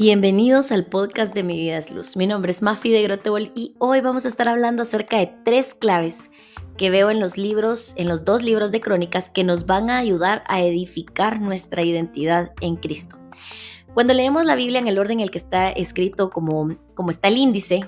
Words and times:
Bienvenidos 0.00 0.70
al 0.70 0.86
podcast 0.86 1.34
de 1.34 1.42
Mi 1.42 1.56
Vida 1.56 1.76
es 1.76 1.90
Luz. 1.90 2.16
Mi 2.16 2.28
nombre 2.28 2.52
es 2.52 2.62
Mafi 2.62 2.92
de 2.92 3.02
Grotebol 3.02 3.50
y 3.56 3.74
hoy 3.80 4.00
vamos 4.00 4.26
a 4.26 4.28
estar 4.28 4.48
hablando 4.48 4.82
acerca 4.82 5.18
de 5.18 5.34
tres 5.44 5.74
claves 5.74 6.30
que 6.76 6.88
veo 6.88 7.10
en 7.10 7.18
los 7.18 7.36
libros, 7.36 7.94
en 7.96 8.06
los 8.06 8.24
dos 8.24 8.44
libros 8.44 8.70
de 8.70 8.80
crónicas 8.80 9.28
que 9.28 9.42
nos 9.42 9.66
van 9.66 9.90
a 9.90 9.98
ayudar 9.98 10.44
a 10.46 10.62
edificar 10.62 11.40
nuestra 11.40 11.82
identidad 11.82 12.52
en 12.60 12.76
Cristo. 12.76 13.18
Cuando 13.92 14.14
leemos 14.14 14.44
la 14.44 14.54
Biblia 14.54 14.78
en 14.78 14.86
el 14.86 15.00
orden 15.00 15.18
en 15.18 15.24
el 15.24 15.32
que 15.32 15.38
está 15.38 15.68
escrito 15.68 16.30
como, 16.30 16.76
como 16.94 17.10
está 17.10 17.26
el 17.26 17.36
índice, 17.36 17.80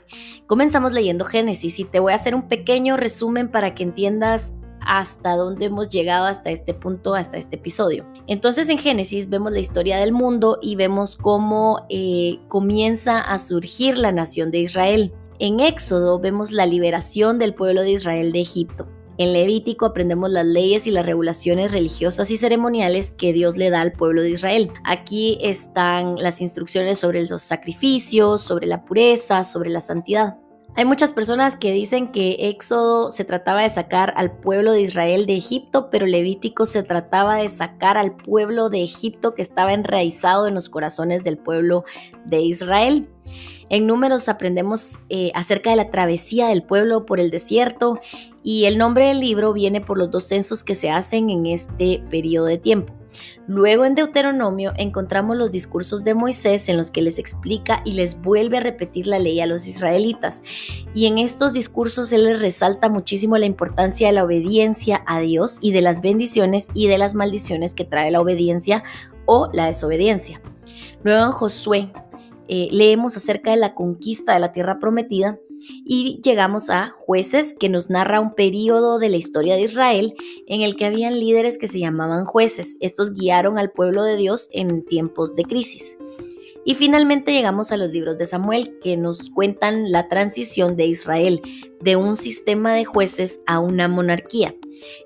comenzamos 0.48 0.90
leyendo 0.90 1.24
Génesis 1.24 1.78
y 1.78 1.84
te 1.84 2.00
voy 2.00 2.10
a 2.10 2.16
hacer 2.16 2.34
un 2.34 2.48
pequeño 2.48 2.96
resumen 2.96 3.52
para 3.52 3.76
que 3.76 3.84
entiendas 3.84 4.56
hasta 4.84 5.36
dónde 5.36 5.66
hemos 5.66 5.88
llegado 5.88 6.26
hasta 6.26 6.50
este 6.50 6.74
punto, 6.74 7.14
hasta 7.14 7.38
este 7.38 7.56
episodio. 7.56 8.06
Entonces 8.26 8.68
en 8.68 8.78
Génesis 8.78 9.28
vemos 9.28 9.52
la 9.52 9.60
historia 9.60 9.98
del 9.98 10.12
mundo 10.12 10.58
y 10.62 10.76
vemos 10.76 11.16
cómo 11.16 11.86
eh, 11.88 12.38
comienza 12.48 13.20
a 13.20 13.38
surgir 13.38 13.96
la 13.96 14.12
nación 14.12 14.50
de 14.50 14.58
Israel. 14.58 15.12
En 15.38 15.60
Éxodo 15.60 16.18
vemos 16.18 16.52
la 16.52 16.66
liberación 16.66 17.38
del 17.38 17.54
pueblo 17.54 17.82
de 17.82 17.92
Israel 17.92 18.32
de 18.32 18.40
Egipto. 18.40 18.88
En 19.20 19.34
Levítico 19.34 19.84
aprendemos 19.84 20.30
las 20.30 20.46
leyes 20.46 20.86
y 20.86 20.90
las 20.90 21.04
regulaciones 21.04 21.72
religiosas 21.72 22.30
y 22.30 22.38
ceremoniales 22.38 23.12
que 23.12 23.34
Dios 23.34 23.58
le 23.58 23.68
da 23.68 23.82
al 23.82 23.92
pueblo 23.92 24.22
de 24.22 24.30
Israel. 24.30 24.72
Aquí 24.82 25.36
están 25.42 26.16
las 26.16 26.40
instrucciones 26.40 26.98
sobre 26.98 27.26
los 27.26 27.42
sacrificios, 27.42 28.40
sobre 28.40 28.66
la 28.66 28.82
pureza, 28.82 29.44
sobre 29.44 29.68
la 29.68 29.82
santidad. 29.82 30.38
Hay 30.76 30.84
muchas 30.84 31.12
personas 31.12 31.56
que 31.56 31.72
dicen 31.72 32.08
que 32.12 32.48
Éxodo 32.48 33.10
se 33.10 33.24
trataba 33.24 33.62
de 33.62 33.68
sacar 33.68 34.14
al 34.16 34.30
pueblo 34.30 34.72
de 34.72 34.80
Israel 34.80 35.26
de 35.26 35.36
Egipto, 35.36 35.90
pero 35.90 36.06
Levítico 36.06 36.64
se 36.64 36.82
trataba 36.82 37.36
de 37.36 37.48
sacar 37.48 37.98
al 37.98 38.16
pueblo 38.16 38.70
de 38.70 38.82
Egipto 38.82 39.34
que 39.34 39.42
estaba 39.42 39.72
enraizado 39.72 40.46
en 40.46 40.54
los 40.54 40.68
corazones 40.68 41.24
del 41.24 41.38
pueblo 41.38 41.84
de 42.24 42.40
Israel. 42.40 43.08
En 43.68 43.86
números 43.86 44.28
aprendemos 44.28 44.98
eh, 45.08 45.32
acerca 45.34 45.70
de 45.70 45.76
la 45.76 45.90
travesía 45.90 46.48
del 46.48 46.62
pueblo 46.62 47.04
por 47.04 47.20
el 47.20 47.30
desierto 47.30 48.00
y 48.42 48.64
el 48.64 48.78
nombre 48.78 49.06
del 49.06 49.20
libro 49.20 49.52
viene 49.52 49.80
por 49.80 49.98
los 49.98 50.10
dos 50.10 50.24
censos 50.24 50.64
que 50.64 50.74
se 50.74 50.90
hacen 50.90 51.30
en 51.30 51.46
este 51.46 52.02
periodo 52.10 52.46
de 52.46 52.58
tiempo. 52.58 52.99
Luego 53.46 53.84
en 53.84 53.94
Deuteronomio 53.94 54.72
encontramos 54.76 55.36
los 55.36 55.50
discursos 55.50 56.04
de 56.04 56.14
Moisés 56.14 56.68
en 56.68 56.76
los 56.76 56.90
que 56.90 57.02
les 57.02 57.18
explica 57.18 57.82
y 57.84 57.94
les 57.94 58.20
vuelve 58.20 58.58
a 58.58 58.60
repetir 58.60 59.06
la 59.06 59.18
ley 59.18 59.40
a 59.40 59.46
los 59.46 59.66
israelitas. 59.66 60.42
Y 60.94 61.06
en 61.06 61.18
estos 61.18 61.52
discursos 61.52 62.12
él 62.12 62.24
les 62.24 62.40
resalta 62.40 62.88
muchísimo 62.88 63.38
la 63.38 63.46
importancia 63.46 64.06
de 64.06 64.12
la 64.12 64.24
obediencia 64.24 65.02
a 65.06 65.20
Dios 65.20 65.58
y 65.60 65.72
de 65.72 65.82
las 65.82 66.00
bendiciones 66.00 66.68
y 66.74 66.88
de 66.88 66.98
las 66.98 67.14
maldiciones 67.14 67.74
que 67.74 67.84
trae 67.84 68.10
la 68.10 68.20
obediencia 68.20 68.84
o 69.26 69.50
la 69.52 69.66
desobediencia. 69.66 70.40
Luego 71.02 71.24
en 71.24 71.32
Josué 71.32 71.92
eh, 72.48 72.68
leemos 72.72 73.16
acerca 73.16 73.52
de 73.52 73.56
la 73.56 73.74
conquista 73.74 74.34
de 74.34 74.40
la 74.40 74.52
tierra 74.52 74.78
prometida 74.78 75.38
y 75.84 76.20
llegamos 76.22 76.70
a 76.70 76.94
jueces 76.96 77.54
que 77.58 77.68
nos 77.68 77.90
narra 77.90 78.20
un 78.20 78.34
periodo 78.34 78.98
de 78.98 79.08
la 79.08 79.16
historia 79.16 79.56
de 79.56 79.62
Israel 79.62 80.14
en 80.46 80.62
el 80.62 80.76
que 80.76 80.86
habían 80.86 81.18
líderes 81.18 81.58
que 81.58 81.68
se 81.68 81.80
llamaban 81.80 82.24
jueces. 82.24 82.76
Estos 82.80 83.14
guiaron 83.14 83.58
al 83.58 83.70
pueblo 83.70 84.04
de 84.04 84.16
Dios 84.16 84.48
en 84.52 84.84
tiempos 84.84 85.34
de 85.34 85.44
crisis. 85.44 85.96
Y 86.64 86.74
finalmente 86.74 87.32
llegamos 87.32 87.72
a 87.72 87.76
los 87.76 87.90
libros 87.90 88.18
de 88.18 88.26
Samuel 88.26 88.78
que 88.82 88.96
nos 88.96 89.30
cuentan 89.30 89.90
la 89.90 90.08
transición 90.08 90.76
de 90.76 90.86
Israel 90.86 91.40
de 91.80 91.96
un 91.96 92.16
sistema 92.16 92.74
de 92.74 92.84
jueces 92.84 93.40
a 93.46 93.60
una 93.60 93.88
monarquía. 93.88 94.54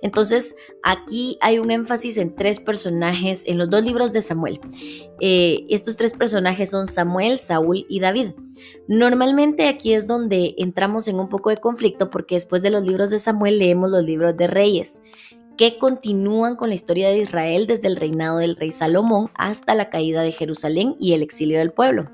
Entonces 0.03 0.55
aquí 0.83 1.39
hay 1.41 1.59
un 1.59 1.71
énfasis 1.71 2.19
en 2.19 2.35
tres 2.35 2.59
personajes 2.59 3.45
en 3.47 3.59
los 3.59 3.71
dos 3.71 3.85
libros 3.85 4.13
de 4.13 4.23
Samuel. 4.23 4.61
Eh, 5.21 5.65
estos 5.69 5.97
tres 5.97 6.13
personajes 6.13 6.71
son 6.71 6.87
Samuel, 6.87 7.39
Saúl 7.39 7.87
y 7.89 8.01
David. 8.01 8.33
Normalmente 8.89 9.69
aquí 9.69 9.95
es 9.95 10.07
donde 10.07 10.55
entramos 10.59 11.09
en 11.09 11.19
un 11.21 11.29
poco 11.29 11.51
de 11.51 11.59
conflicto 11.59 12.11
porque 12.11 12.35
después 12.35 12.63
de 12.63 12.71
los 12.71 12.83
libros 12.83 13.11
de 13.11 13.19
Samuel 13.19 13.59
leemos 13.59 13.91
los 13.91 14.05
libros 14.05 14.37
de 14.37 14.47
Reyes 14.49 15.01
que 15.57 15.79
continúan 15.79 16.57
con 16.57 16.69
la 16.69 16.75
historia 16.75 17.09
de 17.09 17.19
Israel 17.19 17.67
desde 17.67 17.89
el 17.89 17.97
reinado 17.97 18.39
del 18.39 18.57
rey 18.57 18.71
Salomón 18.71 19.31
hasta 19.35 19.75
la 19.75 19.91
caída 19.91 20.23
de 20.23 20.33
Jerusalén 20.33 20.97
y 20.99 21.13
el 21.13 21.23
exilio 21.23 21.59
del 21.59 21.73
pueblo. 21.73 22.11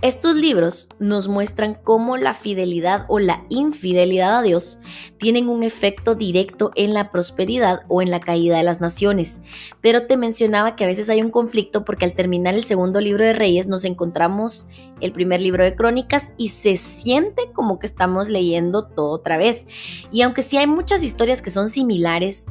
Estos 0.00 0.36
libros 0.36 0.90
nos 1.00 1.26
muestran 1.28 1.74
cómo 1.74 2.16
la 2.16 2.32
fidelidad 2.32 3.04
o 3.08 3.18
la 3.18 3.44
infidelidad 3.48 4.38
a 4.38 4.42
Dios 4.42 4.78
tienen 5.18 5.48
un 5.48 5.64
efecto 5.64 6.14
directo 6.14 6.70
en 6.76 6.94
la 6.94 7.10
prosperidad 7.10 7.80
o 7.88 8.00
en 8.00 8.12
la 8.12 8.20
caída 8.20 8.58
de 8.58 8.62
las 8.62 8.80
naciones. 8.80 9.40
Pero 9.80 10.06
te 10.06 10.16
mencionaba 10.16 10.76
que 10.76 10.84
a 10.84 10.86
veces 10.86 11.08
hay 11.08 11.20
un 11.20 11.32
conflicto 11.32 11.84
porque 11.84 12.04
al 12.04 12.12
terminar 12.12 12.54
el 12.54 12.62
segundo 12.62 13.00
libro 13.00 13.24
de 13.24 13.32
Reyes 13.32 13.66
nos 13.66 13.84
encontramos 13.84 14.68
el 15.00 15.10
primer 15.10 15.40
libro 15.40 15.64
de 15.64 15.74
Crónicas 15.74 16.30
y 16.36 16.50
se 16.50 16.76
siente 16.76 17.50
como 17.52 17.80
que 17.80 17.88
estamos 17.88 18.28
leyendo 18.28 18.86
todo 18.86 19.10
otra 19.10 19.36
vez. 19.36 19.66
Y 20.12 20.22
aunque 20.22 20.42
sí 20.42 20.58
hay 20.58 20.68
muchas 20.68 21.02
historias 21.02 21.42
que 21.42 21.50
son 21.50 21.70
similares, 21.70 22.46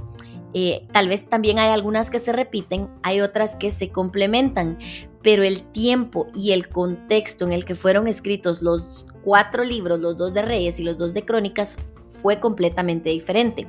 eh, 0.53 0.87
tal 0.91 1.09
vez 1.09 1.27
también 1.29 1.59
hay 1.59 1.69
algunas 1.69 2.09
que 2.09 2.19
se 2.19 2.31
repiten, 2.31 2.89
hay 3.03 3.21
otras 3.21 3.55
que 3.55 3.71
se 3.71 3.89
complementan, 3.89 4.77
pero 5.21 5.43
el 5.43 5.61
tiempo 5.71 6.27
y 6.33 6.51
el 6.51 6.69
contexto 6.69 7.45
en 7.45 7.51
el 7.51 7.65
que 7.65 7.75
fueron 7.75 8.07
escritos 8.07 8.61
los 8.61 9.05
cuatro 9.23 9.63
libros, 9.63 9.99
los 9.99 10.17
dos 10.17 10.33
de 10.33 10.41
Reyes 10.41 10.79
y 10.79 10.83
los 10.83 10.97
dos 10.97 11.13
de 11.13 11.25
Crónicas, 11.25 11.77
fue 12.09 12.39
completamente 12.39 13.09
diferente. 13.09 13.67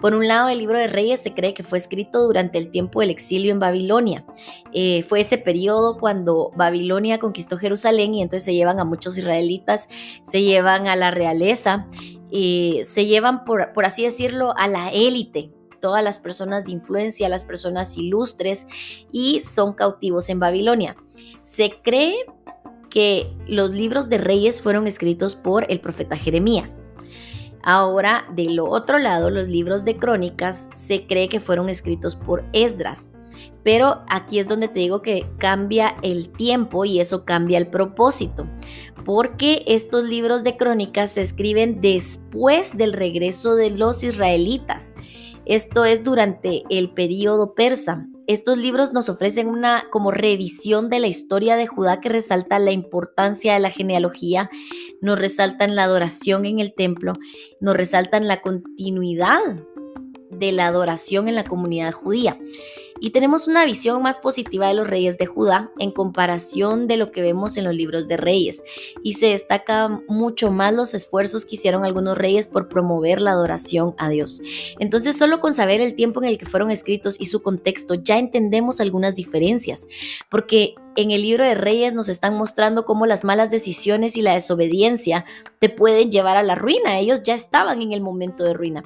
Por 0.00 0.14
un 0.14 0.26
lado, 0.26 0.48
el 0.48 0.58
libro 0.58 0.78
de 0.78 0.86
Reyes 0.86 1.20
se 1.20 1.34
cree 1.34 1.54
que 1.54 1.62
fue 1.62 1.78
escrito 1.78 2.22
durante 2.24 2.58
el 2.58 2.70
tiempo 2.70 3.00
del 3.00 3.10
exilio 3.10 3.52
en 3.52 3.60
Babilonia. 3.60 4.24
Eh, 4.72 5.02
fue 5.02 5.20
ese 5.20 5.38
periodo 5.38 5.98
cuando 5.98 6.50
Babilonia 6.56 7.18
conquistó 7.18 7.58
Jerusalén 7.58 8.14
y 8.14 8.22
entonces 8.22 8.44
se 8.44 8.54
llevan 8.54 8.80
a 8.80 8.84
muchos 8.84 9.18
israelitas, 9.18 9.88
se 10.22 10.42
llevan 10.42 10.86
a 10.86 10.96
la 10.96 11.10
realeza, 11.10 11.86
eh, 12.30 12.80
se 12.84 13.06
llevan, 13.06 13.44
por, 13.44 13.72
por 13.72 13.84
así 13.84 14.04
decirlo, 14.04 14.54
a 14.56 14.68
la 14.68 14.88
élite 14.88 15.50
todas 15.82 16.02
las 16.02 16.18
personas 16.18 16.64
de 16.64 16.72
influencia, 16.72 17.28
las 17.28 17.44
personas 17.44 17.98
ilustres 17.98 18.66
y 19.10 19.40
son 19.40 19.74
cautivos 19.74 20.30
en 20.30 20.38
Babilonia. 20.38 20.96
Se 21.42 21.72
cree 21.82 22.24
que 22.88 23.34
los 23.46 23.72
libros 23.72 24.08
de 24.08 24.18
reyes 24.18 24.62
fueron 24.62 24.86
escritos 24.86 25.34
por 25.34 25.70
el 25.70 25.80
profeta 25.80 26.16
Jeremías. 26.16 26.84
Ahora, 27.64 28.24
del 28.34 28.58
otro 28.60 28.98
lado, 28.98 29.28
los 29.28 29.48
libros 29.48 29.84
de 29.84 29.96
crónicas 29.96 30.68
se 30.72 31.06
cree 31.06 31.28
que 31.28 31.40
fueron 31.40 31.68
escritos 31.68 32.16
por 32.16 32.44
Esdras. 32.52 33.10
Pero 33.64 34.02
aquí 34.08 34.38
es 34.38 34.48
donde 34.48 34.68
te 34.68 34.80
digo 34.80 35.02
que 35.02 35.26
cambia 35.38 35.96
el 36.02 36.30
tiempo 36.30 36.84
y 36.84 37.00
eso 37.00 37.24
cambia 37.24 37.58
el 37.58 37.68
propósito, 37.68 38.46
porque 39.04 39.64
estos 39.66 40.04
libros 40.04 40.44
de 40.44 40.56
crónicas 40.56 41.12
se 41.12 41.22
escriben 41.22 41.80
después 41.80 42.76
del 42.76 42.92
regreso 42.92 43.54
de 43.54 43.70
los 43.70 44.02
israelitas 44.04 44.94
esto 45.44 45.84
es 45.84 46.04
durante 46.04 46.62
el 46.70 46.92
periodo 46.92 47.54
persa. 47.54 48.06
Estos 48.28 48.56
libros 48.56 48.92
nos 48.92 49.08
ofrecen 49.08 49.48
una 49.48 49.84
como 49.90 50.12
revisión 50.12 50.88
de 50.88 51.00
la 51.00 51.08
historia 51.08 51.56
de 51.56 51.66
Judá 51.66 52.00
que 52.00 52.08
resalta 52.08 52.58
la 52.60 52.70
importancia 52.70 53.54
de 53.54 53.60
la 53.60 53.70
genealogía, 53.70 54.48
nos 55.00 55.18
resaltan 55.18 55.74
la 55.74 55.84
adoración 55.84 56.46
en 56.46 56.60
el 56.60 56.72
templo, 56.74 57.14
nos 57.60 57.76
resaltan 57.76 58.28
la 58.28 58.40
continuidad 58.40 59.40
de 60.32 60.52
la 60.52 60.66
adoración 60.66 61.28
en 61.28 61.34
la 61.34 61.44
comunidad 61.44 61.92
judía 61.92 62.38
y 63.04 63.10
tenemos 63.10 63.48
una 63.48 63.64
visión 63.64 64.00
más 64.00 64.18
positiva 64.18 64.68
de 64.68 64.74
los 64.74 64.86
reyes 64.86 65.18
de 65.18 65.26
Judá 65.26 65.72
en 65.80 65.90
comparación 65.90 66.86
de 66.86 66.96
lo 66.96 67.10
que 67.10 67.20
vemos 67.20 67.56
en 67.56 67.64
los 67.64 67.74
libros 67.74 68.06
de 68.06 68.16
reyes 68.16 68.62
y 69.02 69.14
se 69.14 69.26
destaca 69.26 70.00
mucho 70.06 70.52
más 70.52 70.72
los 70.72 70.94
esfuerzos 70.94 71.44
que 71.44 71.56
hicieron 71.56 71.84
algunos 71.84 72.16
reyes 72.16 72.46
por 72.46 72.68
promover 72.68 73.20
la 73.20 73.32
adoración 73.32 73.96
a 73.98 74.08
Dios. 74.08 74.40
Entonces 74.78 75.18
solo 75.18 75.40
con 75.40 75.52
saber 75.52 75.80
el 75.80 75.96
tiempo 75.96 76.22
en 76.22 76.28
el 76.28 76.38
que 76.38 76.46
fueron 76.46 76.70
escritos 76.70 77.16
y 77.18 77.24
su 77.24 77.42
contexto 77.42 77.94
ya 77.94 78.18
entendemos 78.18 78.80
algunas 78.80 79.16
diferencias, 79.16 79.88
porque 80.30 80.76
en 80.94 81.10
el 81.10 81.22
libro 81.22 81.44
de 81.44 81.56
Reyes 81.56 81.94
nos 81.94 82.08
están 82.08 82.36
mostrando 82.36 82.84
cómo 82.84 83.06
las 83.06 83.24
malas 83.24 83.50
decisiones 83.50 84.16
y 84.16 84.22
la 84.22 84.34
desobediencia 84.34 85.24
te 85.58 85.70
pueden 85.70 86.12
llevar 86.12 86.36
a 86.36 86.44
la 86.44 86.54
ruina. 86.54 87.00
Ellos 87.00 87.24
ya 87.24 87.34
estaban 87.34 87.82
en 87.82 87.92
el 87.92 88.00
momento 88.00 88.44
de 88.44 88.54
ruina 88.54 88.84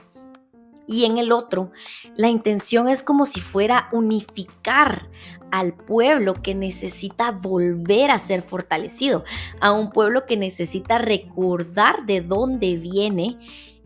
y 0.86 1.04
en 1.04 1.18
el 1.18 1.32
otro, 1.32 1.70
la 2.16 2.28
intención 2.28 2.88
es 2.88 3.02
como 3.02 3.26
si 3.26 3.40
fuera 3.40 3.88
unificar 3.92 5.08
al 5.50 5.74
pueblo 5.74 6.34
que 6.34 6.54
necesita 6.54 7.30
volver 7.30 8.10
a 8.10 8.18
ser 8.18 8.42
fortalecido, 8.42 9.24
a 9.60 9.72
un 9.72 9.90
pueblo 9.90 10.26
que 10.26 10.36
necesita 10.36 10.98
recordar 10.98 12.04
de 12.06 12.20
dónde 12.20 12.76
viene 12.76 13.38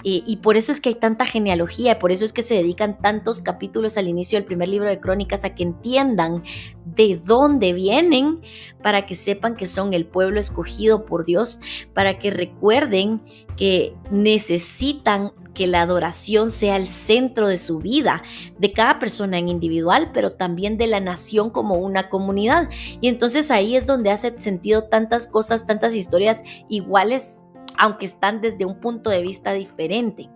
Eh, 0.03 0.23
y 0.27 0.37
por 0.37 0.57
eso 0.57 0.73
es 0.73 0.81
que 0.81 0.89
hay 0.91 0.95
tanta 0.95 1.27
genealogía, 1.27 1.99
por 1.99 2.11
eso 2.11 2.25
es 2.25 2.33
que 2.33 2.43
se 2.43 2.55
dedican 2.55 2.99
tantos 3.03 3.43
capítulos 3.43 3.99
al 3.99 4.09
inicio 4.09 4.39
del 4.39 4.47
primer 4.47 4.69
libro 4.69 4.89
de 4.89 4.99
crónicas 4.99 5.45
a 5.45 5.55
que 5.55 5.63
entiendan 5.63 6.43
de 6.87 7.21
dónde 7.23 7.75
vienen, 7.75 8.41
para 8.83 9.05
que 9.05 9.15
sepan 9.15 9.57
que 9.57 9.67
son 9.67 9.93
el 9.93 10.07
pueblo 10.07 10.41
escogido 10.41 11.05
por 11.05 11.25
Dios, 11.27 11.61
para 11.93 12.19
que 12.19 12.31
recuerden 12.31 13.21
que 13.59 13.95
necesitan 14.11 15.33
que 15.55 15.67
la 15.67 15.83
adoración 15.83 16.51
sea 16.51 16.77
el 16.77 16.87
centro 16.87 17.49
de 17.49 17.59
su 17.59 17.79
vida, 17.79 18.23
de 18.59 18.73
cada 18.73 18.99
persona 18.99 19.39
en 19.39 19.49
individual, 19.49 20.11
pero 20.13 20.31
también 20.33 20.79
de 20.79 20.87
la 20.87 21.01
nación 21.01 21.51
como 21.51 21.77
una 21.77 22.09
comunidad. 22.09 22.69
Y 23.01 23.09
entonces 23.09 23.51
ahí 23.51 23.77
es 23.77 23.87
donde 23.87 24.11
hace 24.11 24.39
sentido 24.39 24.85
tantas 24.85 25.27
cosas, 25.27 25.67
tantas 25.67 25.95
historias 25.95 26.43
iguales 26.69 27.45
aunque 27.79 28.05
están 28.05 28.43
desde 28.43 28.67
un 28.67 28.79
punto 28.79 29.09
de 29.09 29.23
vista 29.23 29.53
diferente. 29.53 30.29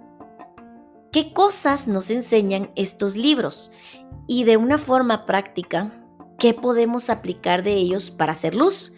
¿Qué 1.13 1.33
cosas 1.33 1.87
nos 1.87 2.11
enseñan 2.11 2.71
estos 2.75 3.17
libros? 3.17 3.71
Y 4.27 4.45
de 4.45 4.57
una 4.57 4.79
forma 4.79 5.27
práctica, 5.27 6.03
¿qué 6.39 6.55
podemos 6.55 7.11
aplicar 7.11 7.63
de 7.63 7.75
ellos 7.75 8.11
para 8.11 8.33
hacer 8.33 8.55
luz? 8.55 8.94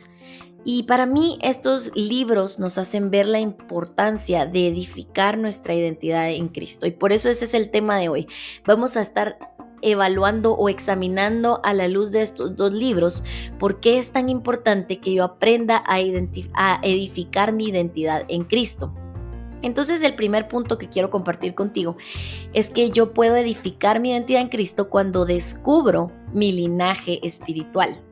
Y 0.69 0.83
para 0.83 1.07
mí 1.07 1.39
estos 1.43 1.93
libros 1.95 2.59
nos 2.59 2.77
hacen 2.77 3.13
ver 3.13 3.27
la 3.27 3.39
importancia 3.39 4.47
de 4.47 4.67
edificar 4.67 5.39
nuestra 5.39 5.75
identidad 5.75 6.29
en 6.29 6.49
Cristo. 6.49 6.89
Y 6.89 6.91
por 6.91 7.13
eso 7.13 7.31
ese 7.31 7.45
es 7.45 7.55
el 7.55 7.71
tema 7.71 7.99
de 7.99 8.09
hoy. 8.09 8.27
Vamos 8.67 8.97
a 8.97 9.01
estar 9.01 9.39
evaluando 9.81 10.55
o 10.55 10.69
examinando 10.69 11.61
a 11.63 11.73
la 11.73 11.87
luz 11.87 12.11
de 12.11 12.23
estos 12.23 12.57
dos 12.57 12.73
libros 12.73 13.23
por 13.61 13.79
qué 13.79 13.99
es 13.99 14.11
tan 14.11 14.29
importante 14.29 14.99
que 14.99 15.15
yo 15.15 15.23
aprenda 15.23 15.85
a, 15.87 15.99
a 16.55 16.81
edificar 16.83 17.53
mi 17.53 17.69
identidad 17.69 18.25
en 18.27 18.43
Cristo. 18.43 18.93
Entonces 19.63 20.03
el 20.03 20.17
primer 20.17 20.49
punto 20.49 20.79
que 20.79 20.89
quiero 20.89 21.11
compartir 21.11 21.55
contigo 21.55 21.97
es 22.53 22.71
que 22.71 22.91
yo 22.91 23.15
puedo 23.15 23.37
edificar 23.37 24.01
mi 24.01 24.11
identidad 24.11 24.41
en 24.41 24.49
Cristo 24.49 24.91
cuando 24.91 25.27
descubro 25.27 26.11
mi 26.33 26.51
linaje 26.51 27.25
espiritual. 27.25 28.03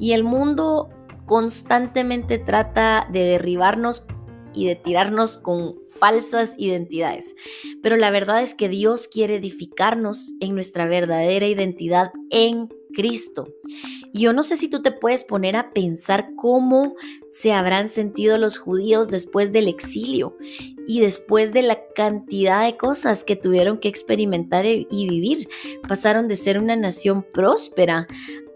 Y 0.00 0.12
el 0.12 0.24
mundo 0.24 0.90
constantemente 1.30 2.38
trata 2.38 3.06
de 3.08 3.20
derribarnos 3.20 4.04
y 4.52 4.66
de 4.66 4.74
tirarnos 4.74 5.36
con 5.36 5.76
falsas 5.86 6.54
identidades. 6.58 7.36
Pero 7.84 7.96
la 7.96 8.10
verdad 8.10 8.42
es 8.42 8.56
que 8.56 8.68
Dios 8.68 9.06
quiere 9.06 9.36
edificarnos 9.36 10.32
en 10.40 10.54
nuestra 10.54 10.86
verdadera 10.86 11.46
identidad 11.46 12.10
en 12.30 12.68
Cristo. 12.92 13.46
Y 14.12 14.22
yo 14.22 14.32
no 14.32 14.42
sé 14.42 14.56
si 14.56 14.68
tú 14.68 14.82
te 14.82 14.90
puedes 14.90 15.22
poner 15.22 15.54
a 15.54 15.72
pensar 15.72 16.30
cómo 16.34 16.96
se 17.28 17.52
habrán 17.52 17.88
sentido 17.88 18.36
los 18.36 18.58
judíos 18.58 19.08
después 19.08 19.52
del 19.52 19.68
exilio 19.68 20.36
y 20.88 20.98
después 20.98 21.52
de 21.52 21.62
la 21.62 21.78
cantidad 21.94 22.64
de 22.64 22.76
cosas 22.76 23.22
que 23.22 23.36
tuvieron 23.36 23.78
que 23.78 23.86
experimentar 23.86 24.66
y 24.66 25.08
vivir. 25.08 25.48
Pasaron 25.86 26.26
de 26.26 26.34
ser 26.34 26.58
una 26.58 26.74
nación 26.74 27.24
próspera 27.32 28.08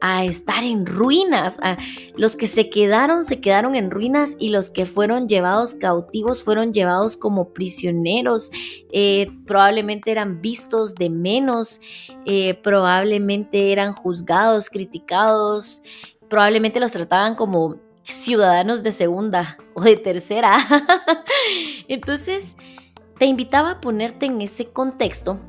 a 0.06 0.22
estar 0.26 0.62
en 0.64 0.84
ruinas. 0.84 1.58
los 2.14 2.36
que 2.36 2.46
se 2.46 2.68
quedaron, 2.68 3.24
se 3.24 3.40
quedaron 3.40 3.74
en 3.74 3.90
ruinas 3.90 4.36
y 4.38 4.50
los 4.50 4.68
que 4.68 4.84
fueron 4.84 5.28
llevados 5.28 5.72
cautivos 5.74 6.44
fueron 6.44 6.74
llevados 6.74 7.16
como 7.16 7.54
prisioneros. 7.54 8.50
Eh, 8.92 9.28
probablemente 9.46 10.10
eran 10.10 10.42
vistos 10.42 10.94
de 10.94 11.08
menos, 11.08 11.80
eh, 12.26 12.52
probablemente 12.62 13.72
eran 13.72 13.94
juzgados, 13.94 14.68
criticados, 14.68 15.82
probablemente 16.28 16.80
los 16.80 16.92
trataban 16.92 17.34
como 17.34 17.76
ciudadanos 18.02 18.82
de 18.82 18.90
segunda 18.90 19.56
o 19.72 19.80
de 19.80 19.96
tercera. 19.96 20.58
Entonces, 21.88 22.56
te 23.18 23.24
invitaba 23.24 23.70
a 23.70 23.80
ponerte 23.80 24.26
en 24.26 24.42
ese 24.42 24.66
contexto 24.66 25.40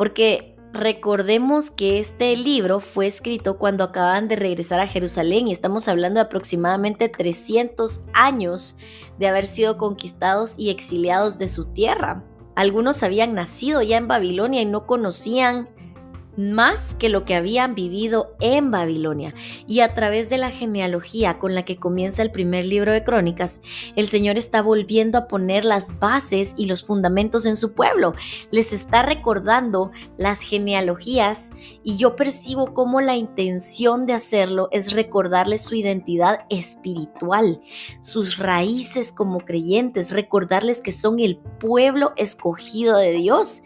porque 0.00 0.49
Recordemos 0.72 1.70
que 1.70 1.98
este 1.98 2.36
libro 2.36 2.78
fue 2.78 3.08
escrito 3.08 3.58
cuando 3.58 3.82
acaban 3.82 4.28
de 4.28 4.36
regresar 4.36 4.78
a 4.78 4.86
Jerusalén 4.86 5.48
y 5.48 5.52
estamos 5.52 5.88
hablando 5.88 6.20
de 6.20 6.26
aproximadamente 6.26 7.08
300 7.08 8.04
años 8.12 8.76
de 9.18 9.26
haber 9.26 9.46
sido 9.46 9.76
conquistados 9.78 10.54
y 10.56 10.70
exiliados 10.70 11.38
de 11.38 11.48
su 11.48 11.66
tierra. 11.72 12.24
Algunos 12.54 13.02
habían 13.02 13.34
nacido 13.34 13.82
ya 13.82 13.96
en 13.96 14.06
Babilonia 14.06 14.62
y 14.62 14.66
no 14.66 14.86
conocían 14.86 15.68
más 16.40 16.94
que 16.94 17.08
lo 17.08 17.24
que 17.24 17.34
habían 17.34 17.74
vivido 17.74 18.34
en 18.40 18.70
Babilonia. 18.70 19.34
Y 19.66 19.80
a 19.80 19.94
través 19.94 20.30
de 20.30 20.38
la 20.38 20.50
genealogía 20.50 21.38
con 21.38 21.54
la 21.54 21.64
que 21.64 21.76
comienza 21.76 22.22
el 22.22 22.30
primer 22.30 22.64
libro 22.64 22.92
de 22.92 23.04
Crónicas, 23.04 23.60
el 23.96 24.06
Señor 24.06 24.38
está 24.38 24.62
volviendo 24.62 25.18
a 25.18 25.28
poner 25.28 25.64
las 25.64 25.98
bases 25.98 26.54
y 26.56 26.66
los 26.66 26.84
fundamentos 26.84 27.46
en 27.46 27.56
su 27.56 27.74
pueblo. 27.74 28.14
Les 28.50 28.72
está 28.72 29.02
recordando 29.02 29.90
las 30.16 30.40
genealogías 30.40 31.50
y 31.82 31.96
yo 31.96 32.16
percibo 32.16 32.72
cómo 32.72 33.00
la 33.00 33.16
intención 33.16 34.06
de 34.06 34.14
hacerlo 34.14 34.68
es 34.72 34.92
recordarles 34.92 35.62
su 35.62 35.74
identidad 35.74 36.46
espiritual, 36.48 37.60
sus 38.00 38.38
raíces 38.38 39.12
como 39.12 39.40
creyentes, 39.40 40.12
recordarles 40.12 40.80
que 40.80 40.92
son 40.92 41.20
el 41.20 41.36
pueblo 41.36 42.12
escogido 42.16 42.96
de 42.96 43.12
Dios 43.12 43.62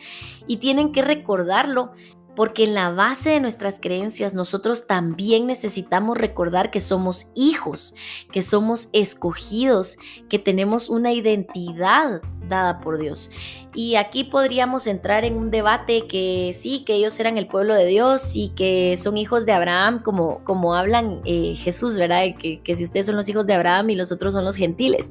y 0.46 0.58
tienen 0.58 0.92
que 0.92 1.02
recordarlo 1.02 1.92
porque 2.36 2.64
en 2.64 2.74
la 2.74 2.90
base 2.90 3.30
de 3.30 3.40
nuestras 3.40 3.78
creencias 3.80 4.34
nosotros 4.34 4.86
también 4.86 5.46
necesitamos 5.46 6.18
recordar 6.18 6.70
que 6.70 6.80
somos 6.80 7.26
hijos, 7.34 7.94
que 8.32 8.42
somos 8.42 8.88
escogidos, 8.92 9.96
que 10.28 10.38
tenemos 10.38 10.88
una 10.88 11.12
identidad 11.12 12.22
dada 12.48 12.80
por 12.80 12.98
Dios. 12.98 13.30
Y 13.74 13.96
aquí 13.96 14.24
podríamos 14.24 14.86
entrar 14.86 15.24
en 15.24 15.36
un 15.36 15.50
debate 15.50 16.06
que 16.06 16.52
sí, 16.52 16.84
que 16.84 16.94
ellos 16.94 17.18
eran 17.18 17.38
el 17.38 17.48
pueblo 17.48 17.74
de 17.74 17.86
Dios 17.86 18.36
y 18.36 18.50
que 18.50 18.96
son 18.96 19.16
hijos 19.16 19.46
de 19.46 19.52
Abraham, 19.52 20.02
como, 20.02 20.44
como 20.44 20.74
hablan 20.74 21.20
eh, 21.24 21.54
Jesús, 21.56 21.96
¿verdad? 21.96 22.36
Que, 22.38 22.60
que 22.60 22.74
si 22.74 22.84
ustedes 22.84 23.06
son 23.06 23.16
los 23.16 23.28
hijos 23.28 23.46
de 23.46 23.54
Abraham 23.54 23.90
y 23.90 23.96
los 23.96 24.12
otros 24.12 24.32
son 24.32 24.44
los 24.44 24.56
gentiles. 24.56 25.10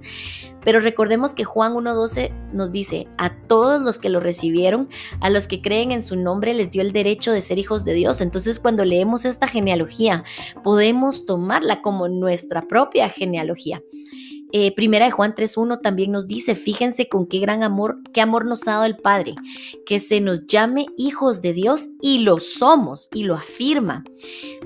Pero 0.64 0.80
recordemos 0.80 1.34
que 1.34 1.44
Juan 1.44 1.74
1.12 1.74 2.32
nos 2.52 2.72
dice, 2.72 3.08
a 3.18 3.36
todos 3.48 3.82
los 3.82 4.00
que 4.00 4.10
lo 4.10 4.20
recibieron, 4.20 4.90
a 5.22 5.30
los 5.30 5.48
que 5.48 5.62
creen 5.62 5.92
en 5.92 6.02
su 6.02 6.16
nombre, 6.16 6.54
les 6.54 6.70
dio 6.70 6.82
el 6.82 6.92
derecho 6.92 7.32
de 7.32 7.42
ser 7.42 7.60
hijos 7.60 7.86
de 7.86 7.94
Dios. 7.94 8.22
Entonces 8.22 8.60
cuando 8.60 8.86
leemos 8.86 9.26
esta 9.26 9.48
genealogía, 9.48 10.24
podemos 10.64 11.26
tomarla 11.26 11.82
como 11.82 12.08
nuestra 12.08 12.68
propia 12.68 13.10
genealogía. 13.10 13.82
Eh, 14.56 14.72
primera 14.76 15.06
de 15.06 15.12
Juan 15.12 15.34
3.1 15.34 15.82
también 15.82 16.12
nos 16.12 16.28
dice, 16.28 16.54
fíjense 16.54 17.10
con 17.10 17.26
qué 17.26 17.40
gran 17.40 17.64
amor, 17.64 17.98
qué 18.14 18.22
amor 18.22 18.46
nos 18.46 18.68
ha 18.68 18.74
dado 18.74 18.86
el 18.86 18.98
Padre, 18.98 19.34
que 19.88 19.98
se 19.98 20.22
nos 20.22 20.46
llame 20.46 20.86
hijos 20.96 21.42
de 21.42 21.54
Dios 21.54 21.90
y 22.02 22.20
lo 22.20 22.40
somos 22.40 23.10
y 23.12 23.24
lo 23.24 23.34
afirma. 23.34 24.04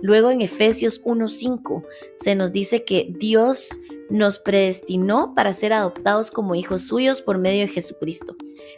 Luego 0.01 0.29
en 0.29 0.41
Efesios 0.41 1.01
1.5 1.05 1.85
se 2.17 2.35
nos 2.35 2.51
dice 2.51 2.83
que 2.83 3.07
Dios 3.17 3.79
nos 4.09 4.39
predestinó 4.39 5.33
para 5.35 5.53
ser 5.53 5.73
adoptados 5.73 6.31
como 6.31 6.55
hijos 6.55 6.83
suyos 6.83 7.21
por 7.21 7.37
medio 7.37 7.61
de 7.61 7.67
Jesucristo, 7.67 8.35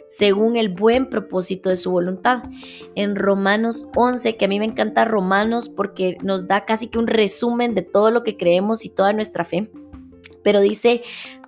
según 0.08 0.56
el 0.56 0.68
buen 0.68 1.08
propósito 1.08 1.68
de 1.68 1.76
su 1.76 1.90
voluntad. 1.90 2.42
En 2.94 3.16
Romanos 3.16 3.86
11, 3.96 4.36
que 4.36 4.44
a 4.44 4.48
mí 4.48 4.58
me 4.58 4.66
encanta 4.66 5.04
Romanos 5.04 5.68
porque 5.68 6.16
nos 6.22 6.48
da 6.48 6.64
casi 6.64 6.88
que 6.88 6.98
un 6.98 7.06
resumen 7.06 7.74
de 7.74 7.82
todo 7.82 8.10
lo 8.10 8.22
que 8.22 8.36
creemos 8.36 8.84
y 8.84 8.90
toda 8.90 9.12
nuestra 9.12 9.44
fe 9.44 9.70
pero 10.42 10.60
dice, 10.60 11.02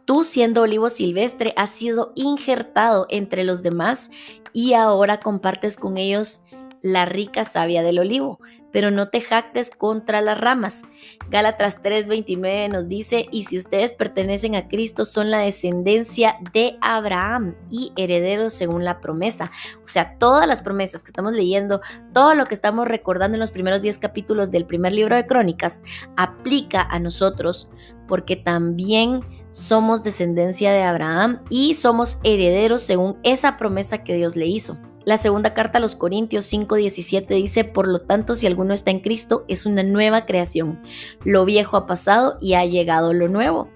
tú 0.05 0.25
siendo 0.25 0.62
olivo 0.62 0.89
silvestre 0.89 1.53
has 1.57 1.71
sido 1.71 2.12
injertado 2.15 3.07
entre 3.11 3.45
los 3.45 3.62
demás 3.62 4.11
y 4.53 4.75
ahora 4.75 5.21
compartes 5.21 5.77
con 5.77 5.97
ellos 5.97 6.43
la 6.83 7.05
rica 7.05 7.45
savia 7.45 7.83
del 7.83 8.01
olivo, 8.01 8.41
pero 8.73 8.91
no 8.91 9.09
te 9.09 9.21
jactes 9.21 9.71
contra 9.71 10.21
las 10.21 10.41
ramas. 10.41 10.83
Gálatas 11.31 11.81
3:29 11.83 12.69
nos 12.69 12.88
dice, 12.88 13.26
y 13.31 13.45
si 13.45 13.59
ustedes 13.59 13.93
pertenecen 13.93 14.55
a 14.55 14.69
Cristo, 14.69 15.05
son 15.05 15.31
la 15.31 15.41
descendencia 15.41 16.37
de 16.52 16.76
Abraham 16.81 17.55
y 17.71 17.93
herederos 17.97 18.55
según 18.55 18.85
la 18.85 19.00
promesa. 19.00 19.50
O 19.85 19.88
sea, 19.88 20.17
todas 20.19 20.49
las 20.49 20.62
promesas 20.62 21.02
que 21.02 21.09
estamos 21.09 21.33
leyendo, 21.33 21.81
todo 22.12 22.35
lo 22.35 22.47
que 22.47 22.55
estamos 22.55 22.88
recordando 22.88 23.37
en 23.37 23.41
los 23.41 23.50
primeros 23.50 23.83
10 23.83 23.99
capítulos 23.99 24.50
del 24.50 24.67
primer 24.67 24.93
libro 24.93 25.14
de 25.14 25.26
Crónicas, 25.26 25.83
aplica 26.17 26.83
a 26.83 26.99
nosotros 26.99 27.69
porque 28.09 28.37
también 28.37 29.21
somos 29.50 30.02
descendencia 30.02 30.73
de 30.73 30.83
Abraham 30.83 31.43
y 31.50 31.75
somos 31.75 32.19
herederos 32.25 32.83
según 32.83 33.19
esa 33.23 33.57
promesa 33.57 34.02
que 34.02 34.14
Dios 34.14 34.35
le 34.35 34.47
hizo. 34.47 34.79
La 35.04 35.16
segunda 35.16 35.52
carta 35.52 35.78
a 35.78 35.80
los 35.80 35.97
Corintios 35.97 36.47
5:17 36.52 37.35
dice, 37.35 37.64
por 37.64 37.88
lo 37.88 38.02
tanto, 38.02 38.37
si 38.37 38.47
alguno 38.47 38.73
está 38.75 38.90
en 38.90 39.00
Cristo, 39.00 39.44
es 39.49 39.66
una 39.66 39.82
nueva 39.82 40.26
creación. 40.26 40.80
Lo 41.25 41.44
viejo 41.44 41.76
ha 41.76 41.87
pasado 41.87 42.38
y 42.40 42.54
ha 42.54 42.64
llegado 42.64 43.12
lo 43.12 43.28
nuevo. 43.28 43.68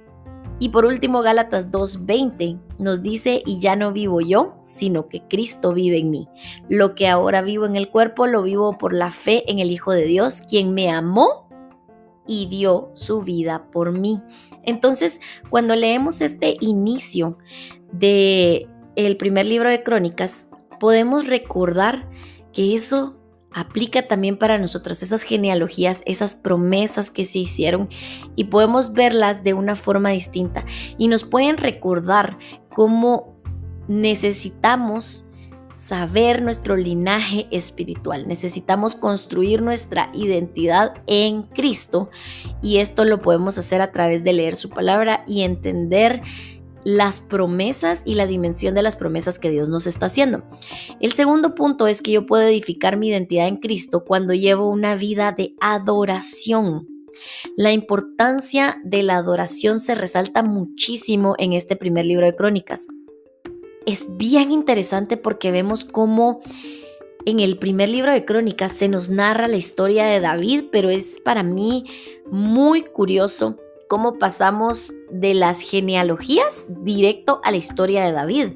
Y 0.58 0.70
por 0.70 0.86
último, 0.86 1.22
Gálatas 1.22 1.70
2:20 1.70 2.58
nos 2.78 3.02
dice, 3.02 3.42
y 3.44 3.58
ya 3.58 3.76
no 3.76 3.92
vivo 3.92 4.20
yo, 4.20 4.54
sino 4.58 5.08
que 5.08 5.22
Cristo 5.28 5.72
vive 5.74 5.98
en 5.98 6.10
mí. 6.10 6.28
Lo 6.68 6.94
que 6.94 7.08
ahora 7.08 7.42
vivo 7.42 7.66
en 7.66 7.76
el 7.76 7.90
cuerpo, 7.90 8.26
lo 8.26 8.42
vivo 8.42 8.78
por 8.78 8.92
la 8.92 9.10
fe 9.10 9.50
en 9.50 9.58
el 9.58 9.70
Hijo 9.70 9.92
de 9.92 10.06
Dios, 10.06 10.42
quien 10.48 10.72
me 10.72 10.90
amó 10.90 11.48
y 12.26 12.46
dio 12.46 12.90
su 12.94 13.22
vida 13.22 13.68
por 13.70 13.92
mí. 13.92 14.20
Entonces, 14.62 15.20
cuando 15.50 15.76
leemos 15.76 16.20
este 16.20 16.56
inicio 16.60 17.38
de 17.92 18.68
el 18.96 19.16
primer 19.16 19.46
libro 19.46 19.68
de 19.68 19.82
Crónicas, 19.82 20.48
podemos 20.78 21.26
recordar 21.26 22.08
que 22.52 22.74
eso 22.74 23.16
aplica 23.52 24.06
también 24.06 24.36
para 24.36 24.58
nosotros, 24.58 25.02
esas 25.02 25.22
genealogías, 25.22 26.02
esas 26.04 26.34
promesas 26.34 27.10
que 27.10 27.24
se 27.24 27.38
hicieron 27.38 27.88
y 28.34 28.44
podemos 28.44 28.92
verlas 28.92 29.44
de 29.44 29.54
una 29.54 29.76
forma 29.76 30.10
distinta 30.10 30.64
y 30.98 31.08
nos 31.08 31.24
pueden 31.24 31.56
recordar 31.56 32.36
cómo 32.74 33.40
necesitamos 33.88 35.26
saber 35.74 36.42
nuestro 36.42 36.76
linaje 36.76 37.46
espiritual. 37.50 38.26
Necesitamos 38.26 38.94
construir 38.94 39.62
nuestra 39.62 40.10
identidad 40.14 40.94
en 41.06 41.42
Cristo 41.42 42.10
y 42.62 42.78
esto 42.78 43.04
lo 43.04 43.22
podemos 43.22 43.58
hacer 43.58 43.80
a 43.80 43.92
través 43.92 44.24
de 44.24 44.32
leer 44.32 44.56
su 44.56 44.70
palabra 44.70 45.22
y 45.26 45.42
entender 45.42 46.22
las 46.86 47.20
promesas 47.20 48.02
y 48.04 48.14
la 48.14 48.28
dimensión 48.28 48.72
de 48.72 48.82
las 48.84 48.94
promesas 48.94 49.40
que 49.40 49.50
Dios 49.50 49.68
nos 49.68 49.88
está 49.88 50.06
haciendo. 50.06 50.44
El 51.00 51.12
segundo 51.14 51.56
punto 51.56 51.88
es 51.88 52.00
que 52.00 52.12
yo 52.12 52.26
puedo 52.26 52.44
edificar 52.44 52.96
mi 52.96 53.08
identidad 53.08 53.48
en 53.48 53.56
Cristo 53.56 54.04
cuando 54.04 54.34
llevo 54.34 54.70
una 54.70 54.94
vida 54.94 55.32
de 55.32 55.56
adoración. 55.60 56.86
La 57.56 57.72
importancia 57.72 58.80
de 58.84 59.02
la 59.02 59.16
adoración 59.16 59.80
se 59.80 59.96
resalta 59.96 60.44
muchísimo 60.44 61.34
en 61.38 61.54
este 61.54 61.74
primer 61.74 62.06
libro 62.06 62.24
de 62.24 62.36
Crónicas. 62.36 62.86
Es 63.84 64.16
bien 64.16 64.52
interesante 64.52 65.16
porque 65.16 65.50
vemos 65.50 65.84
cómo 65.84 66.38
en 67.24 67.40
el 67.40 67.58
primer 67.58 67.88
libro 67.88 68.12
de 68.12 68.24
Crónicas 68.24 68.70
se 68.70 68.86
nos 68.86 69.10
narra 69.10 69.48
la 69.48 69.56
historia 69.56 70.06
de 70.06 70.20
David, 70.20 70.66
pero 70.70 70.88
es 70.90 71.18
para 71.18 71.42
mí 71.42 71.84
muy 72.30 72.82
curioso 72.84 73.58
cómo 73.88 74.18
pasamos 74.18 74.94
de 75.10 75.34
las 75.34 75.60
genealogías 75.60 76.66
directo 76.68 77.40
a 77.44 77.50
la 77.50 77.56
historia 77.56 78.04
de 78.04 78.12
David. 78.12 78.48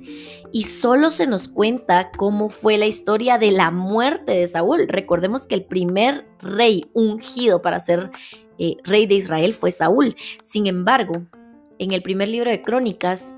Y 0.53 0.65
solo 0.65 1.11
se 1.11 1.27
nos 1.27 1.49
cuenta 1.49 2.11
cómo 2.17 2.51
fue 2.51 2.79
la 2.79 2.87
historia 2.87 3.39
de 3.39 3.53
la 3.53 3.71
muerte 3.71 4.33
de 4.33 4.47
Saúl. 4.47 4.89
Recordemos 4.89 5.47
que 5.47 5.55
el 5.55 5.65
primer 5.65 6.27
rey 6.41 6.87
ungido 6.93 7.63
para 7.63 7.79
ser 7.79 8.11
eh, 8.59 8.77
rey 8.85 9.07
de 9.07 9.15
Israel 9.15 9.55
fue 9.55 9.71
Saúl. 9.71 10.17
Sin 10.43 10.67
embargo, 10.67 11.23
en 11.79 11.93
el 11.93 12.03
primer 12.03 12.29
libro 12.29 12.51
de 12.51 12.63
Crónicas, 12.63 13.37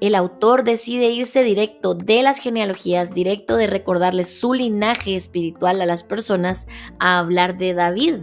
el 0.00 0.14
autor 0.14 0.64
decide 0.64 1.10
irse 1.10 1.44
directo 1.44 1.94
de 1.94 2.22
las 2.22 2.38
genealogías, 2.38 3.12
directo 3.12 3.56
de 3.56 3.66
recordarles 3.66 4.38
su 4.38 4.54
linaje 4.54 5.14
espiritual 5.14 5.80
a 5.80 5.86
las 5.86 6.02
personas, 6.02 6.66
a 6.98 7.18
hablar 7.18 7.58
de 7.58 7.74
David. 7.74 8.14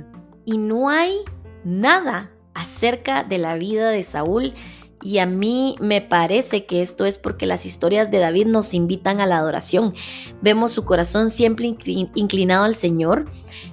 Y 0.44 0.58
no 0.58 0.90
hay 0.90 1.18
nada 1.64 2.32
acerca 2.58 3.24
de 3.24 3.38
la 3.38 3.56
vida 3.56 3.90
de 3.92 4.04
Saúl 4.04 4.54
y 5.04 5.20
a 5.20 5.28
mí 5.28 5.76
me 5.80 6.02
parece 6.02 6.66
que 6.66 6.82
esto 6.82 7.06
es 7.06 7.18
porque 7.20 7.46
las 7.46 7.66
historias 7.66 8.10
de 8.10 8.18
David 8.18 8.48
nos 8.48 8.74
invitan 8.74 9.22
a 9.22 9.28
la 9.28 9.38
adoración. 9.38 9.94
Vemos 10.42 10.72
su 10.72 10.86
corazón 10.86 11.30
siempre 11.30 11.68
inclinado 12.16 12.64
al 12.64 12.74
Señor. 12.74 13.30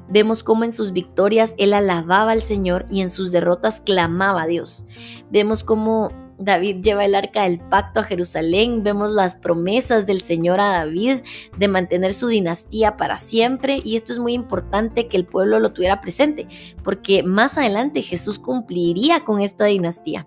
Vemos 0.08 0.42
cómo 0.42 0.64
en 0.64 0.72
sus 0.72 0.92
victorias 0.92 1.54
él 1.56 1.72
alababa 1.72 2.32
al 2.32 2.42
Señor 2.42 2.86
y 2.90 3.00
en 3.00 3.08
sus 3.08 3.32
derrotas 3.32 3.80
clamaba 3.80 4.42
a 4.42 4.46
Dios. 4.46 4.84
Vemos 5.30 5.64
cómo 5.64 6.12
David 6.38 6.82
lleva 6.82 7.04
el 7.04 7.14
arca 7.14 7.44
del 7.44 7.60
pacto 7.60 8.00
a 8.00 8.04
Jerusalén, 8.04 8.82
vemos 8.82 9.10
las 9.10 9.36
promesas 9.36 10.06
del 10.06 10.20
Señor 10.20 10.60
a 10.60 10.68
David 10.68 11.18
de 11.56 11.68
mantener 11.68 12.12
su 12.12 12.28
dinastía 12.28 12.96
para 12.96 13.18
siempre 13.18 13.80
y 13.84 13.96
esto 13.96 14.12
es 14.12 14.18
muy 14.18 14.32
importante 14.32 15.08
que 15.08 15.16
el 15.16 15.26
pueblo 15.26 15.60
lo 15.60 15.72
tuviera 15.72 16.00
presente 16.00 16.46
porque 16.82 17.22
más 17.22 17.58
adelante 17.58 18.02
Jesús 18.02 18.38
cumpliría 18.38 19.20
con 19.20 19.40
esta 19.40 19.64
dinastía. 19.66 20.26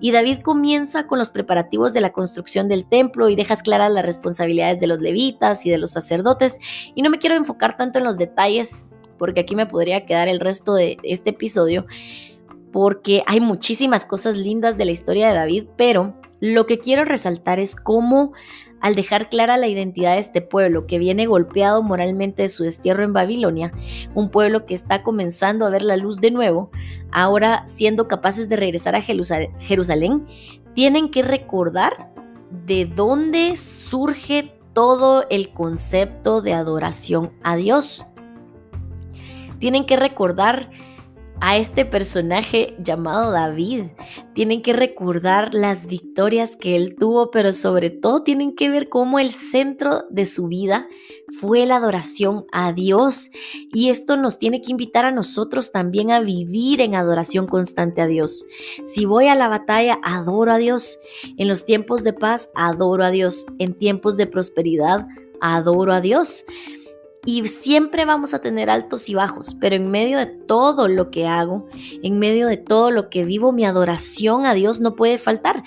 Y 0.00 0.10
David 0.10 0.40
comienza 0.40 1.06
con 1.06 1.18
los 1.18 1.30
preparativos 1.30 1.92
de 1.92 2.00
la 2.00 2.12
construcción 2.12 2.68
del 2.68 2.86
templo 2.86 3.28
y 3.28 3.36
dejas 3.36 3.62
claras 3.62 3.92
las 3.92 4.04
responsabilidades 4.04 4.80
de 4.80 4.86
los 4.86 5.00
levitas 5.00 5.64
y 5.66 5.70
de 5.70 5.78
los 5.78 5.92
sacerdotes 5.92 6.58
y 6.94 7.02
no 7.02 7.10
me 7.10 7.18
quiero 7.18 7.36
enfocar 7.36 7.76
tanto 7.76 7.98
en 7.98 8.04
los 8.04 8.18
detalles 8.18 8.86
porque 9.18 9.40
aquí 9.40 9.54
me 9.54 9.66
podría 9.66 10.06
quedar 10.06 10.28
el 10.28 10.40
resto 10.40 10.74
de 10.74 10.98
este 11.02 11.30
episodio 11.30 11.86
porque 12.74 13.22
hay 13.28 13.38
muchísimas 13.38 14.04
cosas 14.04 14.36
lindas 14.36 14.76
de 14.76 14.84
la 14.84 14.90
historia 14.90 15.28
de 15.28 15.34
David, 15.34 15.66
pero 15.76 16.12
lo 16.40 16.66
que 16.66 16.80
quiero 16.80 17.04
resaltar 17.04 17.60
es 17.60 17.76
cómo 17.76 18.32
al 18.80 18.96
dejar 18.96 19.28
clara 19.28 19.56
la 19.56 19.68
identidad 19.68 20.14
de 20.14 20.18
este 20.18 20.42
pueblo 20.42 20.84
que 20.88 20.98
viene 20.98 21.26
golpeado 21.26 21.84
moralmente 21.84 22.42
de 22.42 22.48
su 22.48 22.64
destierro 22.64 23.04
en 23.04 23.12
Babilonia, 23.12 23.72
un 24.16 24.28
pueblo 24.28 24.66
que 24.66 24.74
está 24.74 25.04
comenzando 25.04 25.64
a 25.64 25.70
ver 25.70 25.82
la 25.82 25.96
luz 25.96 26.20
de 26.20 26.32
nuevo, 26.32 26.72
ahora 27.12 27.62
siendo 27.68 28.08
capaces 28.08 28.48
de 28.48 28.56
regresar 28.56 28.96
a 28.96 29.02
Jerusalén, 29.02 30.26
tienen 30.74 31.12
que 31.12 31.22
recordar 31.22 32.12
de 32.66 32.86
dónde 32.86 33.54
surge 33.54 34.52
todo 34.72 35.26
el 35.30 35.52
concepto 35.52 36.42
de 36.42 36.54
adoración 36.54 37.34
a 37.44 37.54
Dios. 37.54 38.04
Tienen 39.60 39.86
que 39.86 39.94
recordar 39.94 40.70
a 41.40 41.56
este 41.56 41.84
personaje 41.84 42.74
llamado 42.78 43.30
David. 43.30 43.84
Tienen 44.34 44.62
que 44.62 44.72
recordar 44.72 45.54
las 45.54 45.86
victorias 45.86 46.56
que 46.56 46.76
él 46.76 46.96
tuvo, 46.98 47.30
pero 47.30 47.52
sobre 47.52 47.90
todo 47.90 48.22
tienen 48.22 48.54
que 48.54 48.68
ver 48.68 48.88
cómo 48.88 49.18
el 49.18 49.30
centro 49.30 50.04
de 50.10 50.26
su 50.26 50.48
vida 50.48 50.88
fue 51.40 51.66
la 51.66 51.76
adoración 51.76 52.46
a 52.52 52.72
Dios. 52.72 53.30
Y 53.72 53.90
esto 53.90 54.16
nos 54.16 54.38
tiene 54.38 54.62
que 54.62 54.70
invitar 54.70 55.04
a 55.04 55.10
nosotros 55.10 55.72
también 55.72 56.10
a 56.10 56.20
vivir 56.20 56.80
en 56.80 56.94
adoración 56.94 57.46
constante 57.46 58.00
a 58.00 58.06
Dios. 58.06 58.44
Si 58.86 59.04
voy 59.04 59.26
a 59.26 59.34
la 59.34 59.48
batalla, 59.48 59.98
adoro 60.02 60.52
a 60.52 60.58
Dios. 60.58 60.98
En 61.36 61.48
los 61.48 61.64
tiempos 61.64 62.04
de 62.04 62.12
paz, 62.12 62.50
adoro 62.54 63.04
a 63.04 63.10
Dios. 63.10 63.46
En 63.58 63.74
tiempos 63.74 64.16
de 64.16 64.26
prosperidad, 64.26 65.06
adoro 65.40 65.92
a 65.92 66.00
Dios 66.00 66.44
y 67.26 67.46
siempre 67.48 68.04
vamos 68.04 68.34
a 68.34 68.40
tener 68.40 68.70
altos 68.70 69.08
y 69.08 69.14
bajos, 69.14 69.56
pero 69.60 69.76
en 69.76 69.90
medio 69.90 70.18
de 70.18 70.26
todo 70.26 70.88
lo 70.88 71.10
que 71.10 71.26
hago, 71.26 71.66
en 72.02 72.18
medio 72.18 72.46
de 72.48 72.56
todo 72.56 72.90
lo 72.90 73.08
que 73.08 73.24
vivo, 73.24 73.52
mi 73.52 73.64
adoración 73.64 74.46
a 74.46 74.54
Dios 74.54 74.80
no 74.80 74.94
puede 74.94 75.18
faltar. 75.18 75.64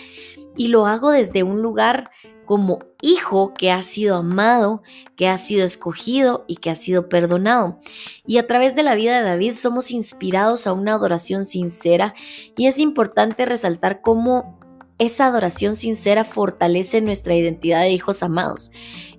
Y 0.56 0.70
lo 0.70 0.88
hago 0.88 1.12
desde 1.12 1.44
un 1.44 1.62
lugar 1.62 2.12
como 2.46 2.80
hijo 3.02 3.54
que 3.54 3.72
ha 3.72 3.84
sido 3.84 4.16
amado, 4.16 4.82
que 5.16 5.28
ha 5.28 5.38
sido 5.38 5.66
escogido 5.66 6.46
y 6.48 6.56
que 6.56 6.70
ha 6.70 6.76
sido 6.76 7.10
perdonado. 7.10 7.80
Y 8.26 8.38
a 8.38 8.48
través 8.48 8.76
de 8.76 8.84
la 8.84 8.96
vida 8.96 9.18
de 9.18 9.28
David 9.28 9.56
somos 9.56 9.92
inspirados 9.92 10.66
a 10.66 10.74
una 10.74 10.94
adoración 10.94 11.44
sincera 11.44 12.16
y 12.56 12.68
es 12.68 12.80
importante 12.80 13.46
resaltar 13.46 14.02
cómo 14.02 14.58
esa 14.98 15.28
adoración 15.28 15.76
sincera 15.76 16.24
fortalece 16.24 17.02
nuestra 17.02 17.36
identidad 17.36 17.82
de 17.82 17.92
hijos 17.92 18.24
amados. 18.24 18.72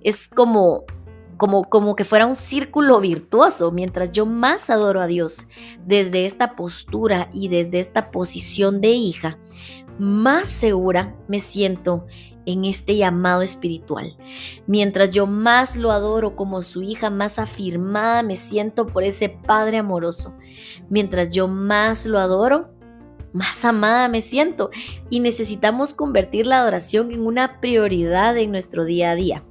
Es 0.03 0.27
como 1.39 1.69
como, 1.69 1.95
que 1.95 2.03
fuera 2.03 2.27
un 2.27 2.35
círculo 2.35 2.99
virtuoso, 2.99 3.71
mientras 3.71 4.11
yo 4.11 4.25
más 4.25 4.69
adoro 4.69 4.99
a 4.99 5.07
Dios 5.07 5.47
desde 5.85 6.25
esta 6.25 6.57
postura 6.57 7.29
y 7.33 7.47
desde 7.47 7.79
esta 7.79 8.11
posición 8.11 8.81
de 8.81 8.89
hija, 8.89 9.39
más 9.97 10.49
segura 10.49 11.15
me 11.29 11.39
siento 11.39 12.05
en 12.45 12.65
este 12.65 12.97
llamado 12.97 13.41
espiritual. 13.41 14.17
Mientras 14.67 15.11
yo 15.11 15.27
más 15.27 15.77
lo 15.77 15.91
adoro 15.91 16.35
como 16.35 16.61
su 16.61 16.81
hija, 16.81 17.09
más 17.09 17.39
afirmada 17.39 18.21
me 18.21 18.35
siento 18.35 18.87
por 18.87 19.03
ese 19.03 19.29
Padre 19.29 19.77
amoroso. 19.77 20.35
Mientras 20.89 21.31
yo 21.31 21.47
más 21.47 22.05
lo 22.05 22.19
adoro, 22.19 22.69
más 23.31 23.63
amada 23.63 24.09
me 24.09 24.21
siento. 24.21 24.71
Y 25.09 25.21
necesitamos 25.21 25.93
convertir 25.93 26.47
la 26.47 26.59
adoración 26.59 27.11
en 27.11 27.25
una 27.25 27.61
prioridad 27.61 28.37
en 28.37 28.51
nuestro 28.51 28.83
día 28.83 29.11
a 29.11 29.15
día. 29.15 29.43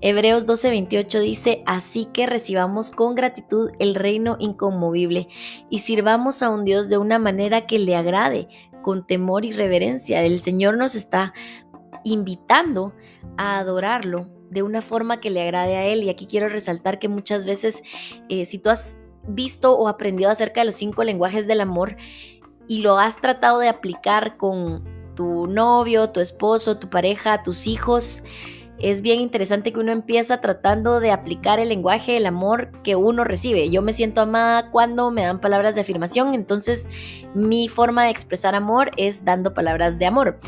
Hebreos 0.00 0.46
12:28 0.46 1.20
dice, 1.20 1.62
así 1.66 2.06
que 2.06 2.26
recibamos 2.26 2.90
con 2.90 3.14
gratitud 3.14 3.70
el 3.78 3.94
reino 3.94 4.36
inconmovible 4.38 5.28
y 5.70 5.80
sirvamos 5.80 6.42
a 6.42 6.50
un 6.50 6.64
Dios 6.64 6.88
de 6.88 6.98
una 6.98 7.18
manera 7.18 7.66
que 7.66 7.78
le 7.78 7.96
agrade, 7.96 8.48
con 8.82 9.06
temor 9.06 9.44
y 9.44 9.52
reverencia. 9.52 10.22
El 10.22 10.40
Señor 10.40 10.76
nos 10.76 10.94
está 10.94 11.32
invitando 12.04 12.94
a 13.36 13.58
adorarlo 13.58 14.28
de 14.50 14.62
una 14.62 14.82
forma 14.82 15.20
que 15.20 15.30
le 15.30 15.42
agrade 15.42 15.76
a 15.76 15.84
Él. 15.84 16.04
Y 16.04 16.10
aquí 16.10 16.26
quiero 16.26 16.48
resaltar 16.48 16.98
que 16.98 17.08
muchas 17.08 17.44
veces, 17.44 17.82
eh, 18.28 18.44
si 18.44 18.58
tú 18.58 18.70
has 18.70 18.96
visto 19.26 19.76
o 19.76 19.88
aprendido 19.88 20.30
acerca 20.30 20.60
de 20.60 20.66
los 20.66 20.76
cinco 20.76 21.04
lenguajes 21.04 21.46
del 21.46 21.60
amor 21.60 21.96
y 22.66 22.78
lo 22.78 22.98
has 22.98 23.20
tratado 23.20 23.58
de 23.58 23.68
aplicar 23.68 24.36
con 24.36 24.84
tu 25.14 25.46
novio, 25.48 26.10
tu 26.10 26.20
esposo, 26.20 26.78
tu 26.78 26.88
pareja, 26.88 27.42
tus 27.42 27.66
hijos, 27.66 28.22
es 28.80 29.02
bien 29.02 29.20
interesante 29.20 29.72
que 29.72 29.80
uno 29.80 29.92
empieza 29.92 30.40
tratando 30.40 31.00
de 31.00 31.10
aplicar 31.10 31.58
el 31.58 31.70
lenguaje 31.70 32.12
del 32.12 32.26
amor 32.26 32.70
que 32.82 32.96
uno 32.96 33.24
recibe. 33.24 33.70
Yo 33.70 33.82
me 33.82 33.92
siento 33.92 34.20
amada 34.20 34.70
cuando 34.70 35.10
me 35.10 35.22
dan 35.22 35.40
palabras 35.40 35.74
de 35.74 35.80
afirmación, 35.80 36.34
entonces 36.34 36.88
mi 37.34 37.68
forma 37.68 38.04
de 38.04 38.10
expresar 38.10 38.54
amor 38.54 38.90
es 38.96 39.24
dando 39.24 39.54
palabras 39.54 39.98
de 39.98 40.06
amor. 40.06 40.38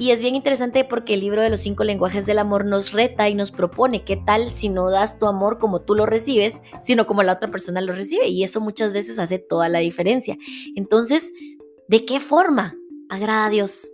Y 0.00 0.12
es 0.12 0.22
bien 0.22 0.36
interesante 0.36 0.84
porque 0.84 1.14
el 1.14 1.20
libro 1.20 1.42
de 1.42 1.50
los 1.50 1.58
cinco 1.58 1.82
lenguajes 1.82 2.24
del 2.24 2.38
amor 2.38 2.64
nos 2.64 2.92
reta 2.92 3.28
y 3.28 3.34
nos 3.34 3.50
propone 3.50 4.04
qué 4.04 4.16
tal 4.16 4.50
si 4.50 4.68
no 4.68 4.90
das 4.90 5.18
tu 5.18 5.26
amor 5.26 5.58
como 5.58 5.80
tú 5.80 5.96
lo 5.96 6.06
recibes, 6.06 6.62
sino 6.80 7.08
como 7.08 7.24
la 7.24 7.32
otra 7.32 7.50
persona 7.50 7.80
lo 7.80 7.92
recibe. 7.92 8.28
Y 8.28 8.44
eso 8.44 8.60
muchas 8.60 8.92
veces 8.92 9.18
hace 9.18 9.40
toda 9.40 9.68
la 9.68 9.80
diferencia. 9.80 10.38
Entonces, 10.76 11.32
¿de 11.88 12.04
qué 12.04 12.20
forma 12.20 12.76
agrada 13.08 13.46
a 13.46 13.50
Dios? 13.50 13.90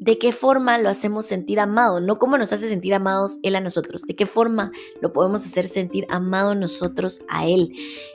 De 0.00 0.16
qué 0.16 0.32
forma 0.32 0.78
lo 0.78 0.88
hacemos 0.88 1.26
sentir 1.26 1.60
amado, 1.60 2.00
no 2.00 2.18
cómo 2.18 2.38
nos 2.38 2.54
hace 2.54 2.70
sentir 2.70 2.94
amados 2.94 3.38
Él 3.42 3.54
a 3.54 3.60
nosotros, 3.60 4.02
de 4.02 4.16
qué 4.16 4.24
forma 4.24 4.72
lo 5.02 5.12
podemos 5.12 5.44
hacer 5.44 5.68
sentir 5.68 6.06
amado 6.08 6.54
nosotros 6.54 7.20
a 7.28 7.46
Él. 7.46 7.74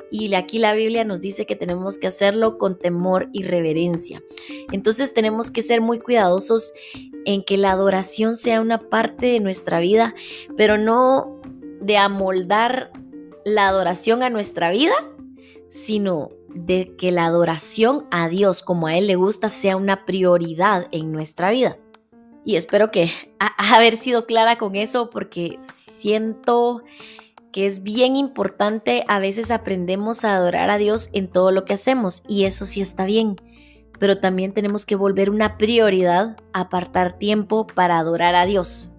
Y 0.09 0.33
aquí 0.33 0.57
la 0.57 0.73
Biblia 0.73 1.05
nos 1.05 1.21
dice 1.21 1.45
que 1.45 1.55
tenemos 1.55 1.99
que 1.99 2.07
hacerlo 2.07 2.57
con 2.57 2.79
temor 2.79 3.29
y 3.33 3.43
reverencia. 3.43 4.23
Entonces 4.71 5.13
tenemos 5.13 5.51
que 5.51 5.61
ser 5.61 5.79
muy 5.79 5.99
cuidadosos 5.99 6.73
en 7.23 7.43
que 7.43 7.55
la 7.55 7.71
adoración 7.71 8.35
sea 8.35 8.61
una 8.61 8.89
parte 8.89 9.27
de 9.27 9.39
nuestra 9.39 9.79
vida, 9.79 10.15
pero 10.57 10.79
no 10.79 11.39
de 11.81 11.97
amoldar 11.97 12.91
la 13.45 13.67
adoración 13.67 14.23
a 14.23 14.31
nuestra 14.31 14.71
vida, 14.71 14.95
sino 15.67 16.31
de 16.55 16.95
que 16.95 17.11
la 17.11 17.25
adoración 17.25 18.07
a 18.09 18.29
Dios 18.29 18.63
como 18.63 18.87
a 18.87 18.97
Él 18.97 19.07
le 19.07 19.15
gusta 19.15 19.49
sea 19.49 19.75
una 19.75 20.05
prioridad 20.05 20.87
en 20.91 21.11
nuestra 21.11 21.51
vida. 21.51 21.77
Y 22.45 22.55
espero 22.55 22.91
que 22.91 23.11
haber 23.57 23.95
sido 23.95 24.25
clara 24.25 24.57
con 24.57 24.75
eso 24.75 25.09
porque 25.09 25.57
siento 25.59 26.83
que 27.51 27.65
es 27.65 27.83
bien 27.83 28.15
importante, 28.15 29.05
a 29.07 29.19
veces 29.19 29.49
aprendemos 29.49 30.25
a 30.25 30.35
adorar 30.35 30.69
a 30.69 30.77
Dios 30.77 31.09
en 31.13 31.29
todo 31.29 31.51
lo 31.51 31.63
que 31.63 31.73
hacemos 31.73 32.21
y 32.27 32.43
eso 32.43 32.65
sí 32.65 32.81
está 32.81 33.05
bien, 33.05 33.37
pero 33.97 34.19
también 34.19 34.53
tenemos 34.53 34.85
que 34.85 34.95
volver 34.95 35.29
una 35.29 35.57
prioridad 35.57 36.37
apartar 36.51 37.17
tiempo 37.17 37.65
para 37.65 37.97
adorar 37.97 38.35
a 38.35 38.45
Dios. 38.45 38.91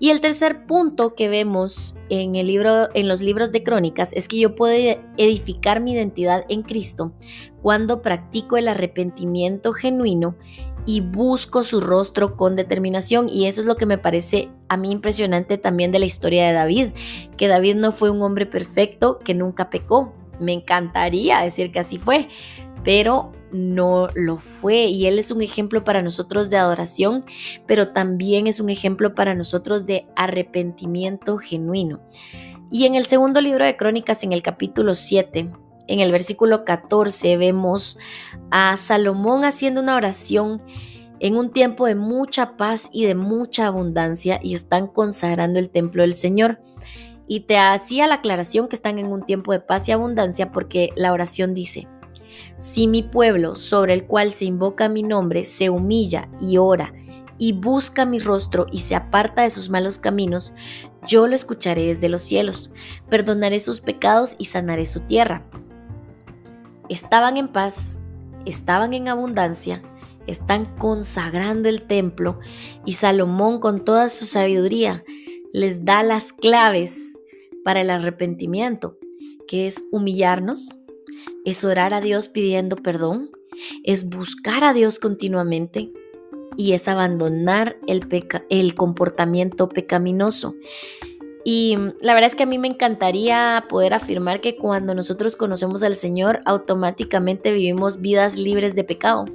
Y 0.00 0.10
el 0.10 0.20
tercer 0.20 0.66
punto 0.66 1.14
que 1.14 1.28
vemos 1.28 1.96
en, 2.08 2.36
el 2.36 2.46
libro, 2.46 2.88
en 2.94 3.08
los 3.08 3.20
libros 3.20 3.50
de 3.50 3.64
crónicas 3.64 4.12
es 4.12 4.28
que 4.28 4.38
yo 4.38 4.54
puedo 4.54 4.74
edificar 5.16 5.80
mi 5.80 5.92
identidad 5.92 6.44
en 6.48 6.62
Cristo 6.62 7.12
cuando 7.62 8.00
practico 8.00 8.56
el 8.56 8.68
arrepentimiento 8.68 9.72
genuino 9.72 10.36
y 10.86 11.00
busco 11.00 11.64
su 11.64 11.80
rostro 11.80 12.36
con 12.36 12.56
determinación. 12.56 13.28
Y 13.28 13.46
eso 13.46 13.60
es 13.60 13.66
lo 13.66 13.76
que 13.76 13.86
me 13.86 13.98
parece 13.98 14.50
a 14.68 14.76
mí 14.76 14.90
impresionante 14.90 15.58
también 15.58 15.92
de 15.92 15.98
la 15.98 16.06
historia 16.06 16.46
de 16.46 16.54
David, 16.54 16.90
que 17.36 17.48
David 17.48 17.76
no 17.76 17.92
fue 17.92 18.10
un 18.10 18.22
hombre 18.22 18.46
perfecto 18.46 19.18
que 19.18 19.34
nunca 19.34 19.68
pecó. 19.68 20.14
Me 20.40 20.52
encantaría 20.52 21.40
decir 21.40 21.72
que 21.72 21.80
así 21.80 21.98
fue, 21.98 22.28
pero 22.88 23.32
no 23.52 24.08
lo 24.14 24.38
fue 24.38 24.86
y 24.86 25.04
Él 25.04 25.18
es 25.18 25.30
un 25.30 25.42
ejemplo 25.42 25.84
para 25.84 26.00
nosotros 26.00 26.48
de 26.48 26.56
adoración, 26.56 27.26
pero 27.66 27.92
también 27.92 28.46
es 28.46 28.60
un 28.60 28.70
ejemplo 28.70 29.14
para 29.14 29.34
nosotros 29.34 29.84
de 29.84 30.06
arrepentimiento 30.16 31.36
genuino. 31.36 32.00
Y 32.70 32.86
en 32.86 32.94
el 32.94 33.04
segundo 33.04 33.42
libro 33.42 33.66
de 33.66 33.76
Crónicas, 33.76 34.24
en 34.24 34.32
el 34.32 34.40
capítulo 34.40 34.94
7, 34.94 35.50
en 35.86 36.00
el 36.00 36.10
versículo 36.10 36.64
14, 36.64 37.36
vemos 37.36 37.98
a 38.50 38.74
Salomón 38.78 39.44
haciendo 39.44 39.82
una 39.82 39.94
oración 39.94 40.62
en 41.20 41.36
un 41.36 41.52
tiempo 41.52 41.84
de 41.84 41.94
mucha 41.94 42.56
paz 42.56 42.88
y 42.90 43.04
de 43.04 43.14
mucha 43.14 43.66
abundancia 43.66 44.40
y 44.42 44.54
están 44.54 44.86
consagrando 44.86 45.58
el 45.58 45.68
templo 45.68 46.04
del 46.04 46.14
Señor. 46.14 46.58
Y 47.26 47.40
te 47.40 47.58
hacía 47.58 48.06
la 48.06 48.14
aclaración 48.14 48.66
que 48.66 48.76
están 48.76 48.98
en 48.98 49.08
un 49.08 49.26
tiempo 49.26 49.52
de 49.52 49.60
paz 49.60 49.90
y 49.90 49.92
abundancia 49.92 50.52
porque 50.52 50.88
la 50.96 51.12
oración 51.12 51.52
dice, 51.52 51.86
si 52.58 52.86
mi 52.86 53.02
pueblo, 53.02 53.56
sobre 53.56 53.94
el 53.94 54.06
cual 54.06 54.32
se 54.32 54.44
invoca 54.44 54.88
mi 54.88 55.02
nombre, 55.02 55.44
se 55.44 55.70
humilla 55.70 56.28
y 56.40 56.58
ora, 56.58 56.92
y 57.38 57.52
busca 57.52 58.04
mi 58.04 58.18
rostro 58.18 58.66
y 58.72 58.80
se 58.80 58.94
aparta 58.94 59.42
de 59.42 59.50
sus 59.50 59.70
malos 59.70 59.98
caminos, 59.98 60.54
yo 61.06 61.26
lo 61.26 61.34
escucharé 61.34 61.86
desde 61.86 62.08
los 62.08 62.22
cielos, 62.22 62.70
perdonaré 63.08 63.60
sus 63.60 63.80
pecados 63.80 64.36
y 64.38 64.46
sanaré 64.46 64.86
su 64.86 65.00
tierra. 65.00 65.44
Estaban 66.88 67.36
en 67.36 67.48
paz, 67.48 67.98
estaban 68.44 68.92
en 68.94 69.08
abundancia, 69.08 69.82
están 70.26 70.66
consagrando 70.76 71.68
el 71.68 71.82
templo 71.82 72.40
y 72.84 72.94
Salomón 72.94 73.60
con 73.60 73.84
toda 73.84 74.08
su 74.08 74.26
sabiduría 74.26 75.04
les 75.52 75.84
da 75.84 76.02
las 76.02 76.32
claves 76.32 77.18
para 77.64 77.80
el 77.80 77.90
arrepentimiento, 77.90 78.98
que 79.46 79.66
es 79.66 79.84
humillarnos, 79.90 80.80
es 81.44 81.64
orar 81.64 81.94
a 81.94 82.00
Dios 82.00 82.28
pidiendo 82.28 82.76
perdón, 82.76 83.30
es 83.84 84.08
buscar 84.08 84.64
a 84.64 84.72
Dios 84.72 84.98
continuamente 84.98 85.92
y 86.56 86.72
es 86.72 86.88
abandonar 86.88 87.76
el, 87.86 88.74
comportamiento 88.74 89.68
pecaminoso. 89.68 90.54
Y 91.44 91.76
mm, 91.76 91.94
la 92.00 92.14
verdad 92.14 92.26
es 92.26 92.34
que 92.34 92.42
a 92.42 92.46
mí 92.46 92.58
me 92.58 92.68
encantaría 92.68 93.64
poder 93.68 93.94
afirmar 93.94 94.40
que 94.40 94.56
cuando 94.56 94.94
nosotros 94.94 95.36
conocemos 95.36 95.82
al 95.82 95.94
Señor, 95.94 96.40
automáticamente 96.44 97.52
vivimos 97.52 98.00
vidas 98.00 98.36
libres 98.36 98.74
de 98.74 98.84
pecado 98.84 99.26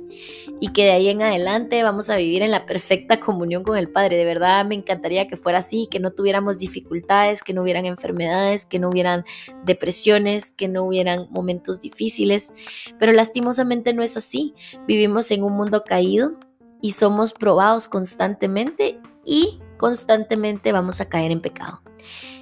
y 0.63 0.69
que 0.69 0.85
de 0.85 0.91
ahí 0.93 1.09
en 1.09 1.21
adelante 1.21 1.83
vamos 1.83 2.09
a 2.09 2.15
vivir 2.15 2.41
en 2.41 2.49
la 2.49 2.65
perfecta 2.65 3.19
comunión 3.19 3.63
con 3.63 3.77
el 3.77 3.89
Padre. 3.89 4.15
De 4.15 4.23
verdad 4.23 4.63
me 4.63 4.75
encantaría 4.75 5.27
que 5.27 5.35
fuera 5.35 5.57
así, 5.57 5.89
que 5.91 5.99
no 5.99 6.11
tuviéramos 6.11 6.57
dificultades, 6.57 7.43
que 7.43 7.53
no 7.53 7.63
hubieran 7.63 7.83
enfermedades, 7.83 8.65
que 8.65 8.79
no 8.79 8.87
hubieran 8.87 9.25
depresiones, 9.65 10.51
que 10.51 10.69
no 10.69 10.85
hubieran 10.85 11.27
momentos 11.31 11.81
difíciles, 11.81 12.53
pero 12.97 13.11
lastimosamente 13.11 13.93
no 13.93 14.03
es 14.03 14.15
así. 14.15 14.55
Vivimos 14.87 15.31
en 15.31 15.43
un 15.43 15.51
mundo 15.51 15.83
caído 15.83 16.39
y 16.81 16.93
somos 16.93 17.33
probados 17.33 17.89
constantemente 17.89 19.01
y 19.25 19.59
constantemente 19.77 20.71
vamos 20.71 21.01
a 21.01 21.09
caer 21.09 21.33
en 21.33 21.41
pecado. 21.41 21.81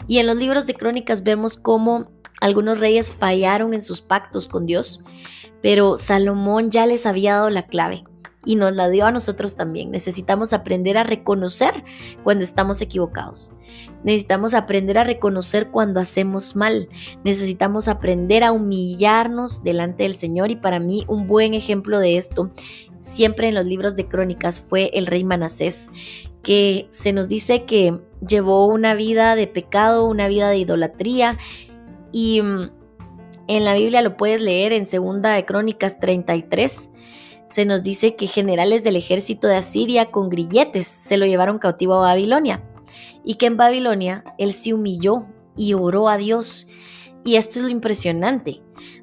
Y 0.06 0.20
en 0.20 0.28
los 0.28 0.36
libros 0.36 0.68
de 0.68 0.76
crónicas 0.76 1.24
vemos 1.24 1.58
cómo 1.58 2.12
algunos 2.40 2.80
reyes 2.80 3.12
fallaron 3.12 3.74
en 3.74 3.82
sus 3.82 4.00
pactos 4.00 4.48
con 4.48 4.68
Dios, 4.68 5.04
pero 5.64 5.98
Salomón 5.98 6.70
ya 6.70 6.86
les 6.86 7.08
había 7.08 7.34
dado 7.34 7.50
la 7.50 7.66
clave 7.66 8.04
y 8.46 8.56
nos 8.56 8.74
la 8.74 8.90
dio 8.90 9.06
a 9.06 9.12
nosotros 9.12 9.56
también. 9.56 9.92
Necesitamos 9.92 10.54
aprender 10.54 10.98
a 10.98 11.04
reconocer 11.04 11.84
cuando 12.24 12.44
estamos 12.44 12.82
equivocados. 12.82 13.54
Necesitamos 14.04 14.54
aprender 14.54 14.98
a 14.98 15.04
reconocer 15.04 15.70
cuando 15.70 16.00
hacemos 16.00 16.56
mal. 16.56 16.90
Necesitamos 17.24 17.88
aprender 17.88 18.44
a 18.44 18.52
humillarnos 18.52 19.64
delante 19.64 20.04
del 20.04 20.14
Señor 20.14 20.52
y 20.52 20.56
para 20.56 20.80
mí 20.80 21.06
un 21.08 21.28
buen 21.28 21.54
ejemplo 21.54 22.00
de 22.00 22.18
esto 22.18 22.52
siempre 23.02 23.48
en 23.50 23.56
los 23.56 23.66
libros 23.66 23.96
de 23.96 24.08
crónicas 24.08 24.62
fue 24.62 24.92
el 24.94 25.08
rey 25.08 25.24
Manasés, 25.24 25.90
que 26.42 26.88
se 26.90 27.12
nos 27.12 27.28
dice 27.28 27.66
que 27.66 28.00
llevó 28.26 28.68
una 28.68 28.94
vida 28.94 29.36
de 29.36 29.48
pecado, 29.48 30.08
una 30.08 30.28
vida 30.28 30.50
de 30.50 30.58
idolatría 30.58 31.38
y 32.12 32.42
mm, 32.42 32.72
en 33.48 33.66
la 33.66 33.74
Biblia 33.74 34.02
lo 34.02 34.16
puedes 34.16 34.40
leer 34.40 34.72
en 34.72 34.86
Segunda 34.86 35.34
de 35.34 35.46
Crónicas 35.46 36.00
33. 36.00 36.91
Se 37.52 37.66
nos 37.66 37.84
dice 37.84 38.16
que 38.16 38.28
generales 38.28 38.86
del 38.86 38.96
ejército 38.96 39.46
de 39.50 39.58
Asiria 39.58 40.06
con 40.06 40.30
grilletes 40.30 40.88
se 40.88 41.18
lo 41.18 41.26
llevaron 41.26 41.60
cautivo 41.60 41.96
a 41.96 42.00
Babilonia 42.00 42.64
y 43.26 43.36
que 43.36 43.48
en 43.48 43.58
Babilonia 43.58 44.24
él 44.38 44.54
se 44.54 44.74
humilló 44.74 45.26
y 45.58 45.74
oró 45.74 46.08
a 46.08 46.16
Dios. 46.16 46.68
Y 47.26 47.36
esto 47.36 47.60
es 47.60 47.66
lo 47.66 47.70
impresionante. 47.70 48.62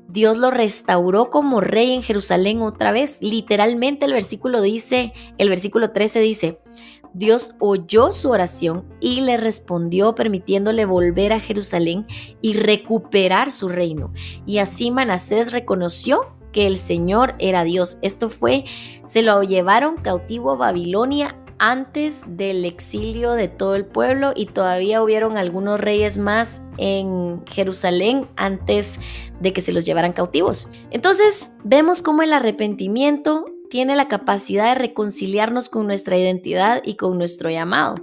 Dios 0.09 0.39
lo 0.39 0.51
restauró 0.51 1.29
como 1.29 1.61
rey 1.61 1.93
en 1.93 2.03
Jerusalén 2.03 2.63
otra 2.63 2.91
vez. 2.91 3.21
Literalmente 3.21 4.07
el 4.07 4.15
versículo 4.15 4.63
dice, 4.63 5.13
el 5.37 5.51
versículo 5.51 5.91
13 5.91 6.21
dice, 6.21 6.59
Dios 7.13 7.55
oyó 7.59 8.13
su 8.13 8.31
oración 8.31 8.87
y 8.99 9.21
le 9.21 9.37
respondió 9.37 10.15
permitiéndole 10.15 10.87
volver 10.87 11.35
a 11.35 11.41
Jerusalén 11.41 12.07
y 12.41 12.55
recuperar 12.55 13.53
su 13.53 13.69
reino. 13.69 14.11
Y 14.47 14.57
así 14.57 14.91
Manasés 14.91 15.53
reconoció 15.53 16.38
que 16.53 16.67
el 16.67 16.79
Señor 16.79 17.35
era 17.39 17.65
Dios. 17.65 17.99
Esto 18.03 18.29
fue, 18.29 18.65
se 19.05 19.23
lo 19.23 19.43
llevaron 19.43 19.97
cautivo 19.97 20.53
a 20.53 20.57
Babilonia 20.57 21.37
antes 21.59 22.25
del 22.27 22.65
exilio 22.65 23.33
de 23.33 23.49
todo 23.49 23.75
el 23.75 23.85
pueblo 23.85 24.33
y 24.35 24.47
todavía 24.47 25.03
hubieron 25.03 25.37
algunos 25.37 25.81
reyes 25.81 26.19
más 26.19 26.63
en 26.77 27.45
Jerusalén 27.47 28.29
antes 28.37 28.99
de 29.41 29.53
que 29.53 29.61
se 29.61 29.73
los 29.73 29.85
llevaran 29.85 30.13
cautivos. 30.13 30.71
Entonces 30.91 31.51
vemos 31.65 32.03
cómo 32.03 32.23
el 32.23 32.33
arrepentimiento 32.33 33.47
tiene 33.71 33.97
la 33.97 34.09
capacidad 34.09 34.69
de 34.69 34.81
reconciliarnos 34.81 35.69
con 35.69 35.87
nuestra 35.87 36.17
identidad 36.17 36.83
y 36.85 36.95
con 36.95 37.19
nuestro 37.19 37.51
llamado. 37.51 37.97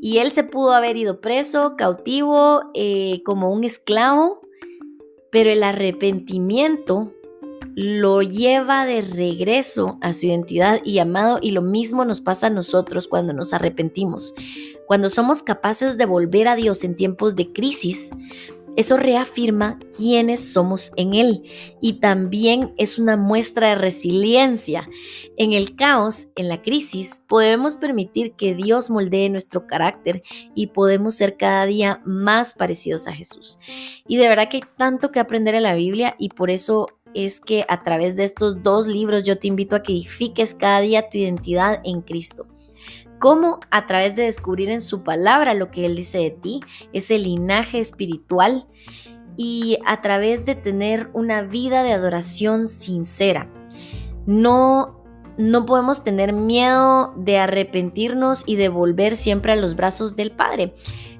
Y 0.00 0.18
él 0.18 0.30
se 0.30 0.44
pudo 0.44 0.74
haber 0.74 0.96
ido 0.96 1.20
preso, 1.20 1.74
cautivo, 1.76 2.70
eh, 2.74 3.22
como 3.24 3.50
un 3.50 3.64
esclavo, 3.64 4.42
pero 5.30 5.50
el 5.50 5.62
arrepentimiento 5.62 7.12
lo 7.80 8.22
lleva 8.22 8.86
de 8.86 9.02
regreso 9.02 9.98
a 10.00 10.12
su 10.12 10.26
identidad 10.26 10.80
y 10.82 10.94
llamado 10.94 11.38
y 11.40 11.52
lo 11.52 11.62
mismo 11.62 12.04
nos 12.04 12.20
pasa 12.20 12.48
a 12.48 12.50
nosotros 12.50 13.06
cuando 13.06 13.32
nos 13.32 13.52
arrepentimos. 13.52 14.34
Cuando 14.88 15.08
somos 15.10 15.42
capaces 15.42 15.96
de 15.96 16.04
volver 16.04 16.48
a 16.48 16.56
Dios 16.56 16.82
en 16.82 16.96
tiempos 16.96 17.36
de 17.36 17.52
crisis, 17.52 18.10
eso 18.78 18.96
reafirma 18.96 19.78
quiénes 19.96 20.52
somos 20.52 20.92
en 20.94 21.14
Él 21.14 21.42
y 21.80 21.94
también 21.94 22.74
es 22.78 23.00
una 23.00 23.16
muestra 23.16 23.70
de 23.70 23.74
resiliencia. 23.74 24.88
En 25.36 25.52
el 25.52 25.74
caos, 25.74 26.28
en 26.36 26.48
la 26.48 26.62
crisis, 26.62 27.22
podemos 27.28 27.76
permitir 27.76 28.34
que 28.34 28.54
Dios 28.54 28.88
moldee 28.88 29.30
nuestro 29.30 29.66
carácter 29.66 30.22
y 30.54 30.68
podemos 30.68 31.16
ser 31.16 31.36
cada 31.36 31.66
día 31.66 32.02
más 32.04 32.54
parecidos 32.54 33.08
a 33.08 33.12
Jesús. 33.12 33.58
Y 34.06 34.16
de 34.16 34.28
verdad 34.28 34.48
que 34.48 34.58
hay 34.58 34.64
tanto 34.76 35.10
que 35.10 35.18
aprender 35.18 35.56
en 35.56 35.64
la 35.64 35.74
Biblia 35.74 36.14
y 36.16 36.28
por 36.28 36.48
eso 36.48 36.86
es 37.14 37.40
que 37.40 37.64
a 37.68 37.82
través 37.82 38.16
de 38.16 38.24
estos 38.24 38.62
dos 38.62 38.86
libros 38.86 39.24
yo 39.24 39.38
te 39.38 39.48
invito 39.48 39.76
a 39.76 39.82
que 39.82 39.92
edifiques 39.92 40.54
cada 40.54 40.80
día 40.80 41.08
tu 41.08 41.18
identidad 41.18 41.80
en 41.84 42.02
Cristo. 42.02 42.46
cómo 43.18 43.58
a 43.72 43.86
través 43.86 44.14
de 44.14 44.22
descubrir 44.22 44.70
en 44.70 44.80
su 44.80 45.02
palabra 45.02 45.52
lo 45.52 45.72
que 45.72 45.84
Él 45.84 45.96
dice 45.96 46.18
de 46.18 46.30
ti, 46.30 46.60
ese 46.92 47.18
linaje 47.18 47.80
espiritual 47.80 48.68
y 49.36 49.78
a 49.86 50.00
través 50.00 50.44
de 50.44 50.54
tener 50.54 51.10
una 51.14 51.42
vida 51.42 51.82
de 51.82 51.92
adoración 51.92 52.66
sincera. 52.66 53.50
No, 54.26 55.00
no 55.38 55.64
podemos 55.64 56.02
tener 56.02 56.32
miedo 56.32 57.14
de 57.16 57.38
arrepentirnos 57.38 58.42
y 58.46 58.56
de 58.56 58.68
volver 58.68 59.16
siempre 59.16 59.52
a 59.52 59.56
los 59.56 59.74
brazos 59.74 60.16
del 60.16 60.32
Padre. 60.32 60.74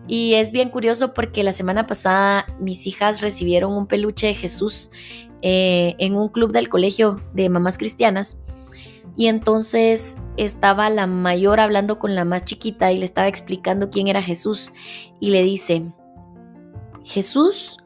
Y 0.09 0.35
es 0.35 0.51
bien 0.51 0.70
curioso 0.70 1.14
porque 1.14 1.44
la 1.44 1.53
semana 1.53 1.87
pasada 1.87 2.46
mis 2.59 2.87
hijas 2.87 3.20
recibieron 3.20 3.72
un 3.72 3.87
peluche 3.87 4.27
de 4.27 4.35
Jesús 4.35 4.90
eh, 5.42 5.94
en 5.98 6.16
un 6.16 6.29
club 6.29 6.53
del 6.53 6.68
colegio 6.68 7.22
de 7.35 7.48
mamás 7.48 7.79
cristianas. 7.79 8.44
Y 9.16 9.27
entonces 9.27 10.16
estaba 10.37 10.90
la 10.90 11.07
mayor 11.07 11.59
hablando 11.59 11.98
con 11.98 12.14
la 12.14 12.24
más 12.24 12.44
chiquita 12.44 12.92
y 12.92 12.98
le 12.98 13.05
estaba 13.05 13.27
explicando 13.27 13.90
quién 13.90 14.07
era 14.07 14.22
Jesús. 14.22 14.70
Y 15.20 15.31
le 15.31 15.42
dice, 15.42 15.92
Jesús 17.05 17.79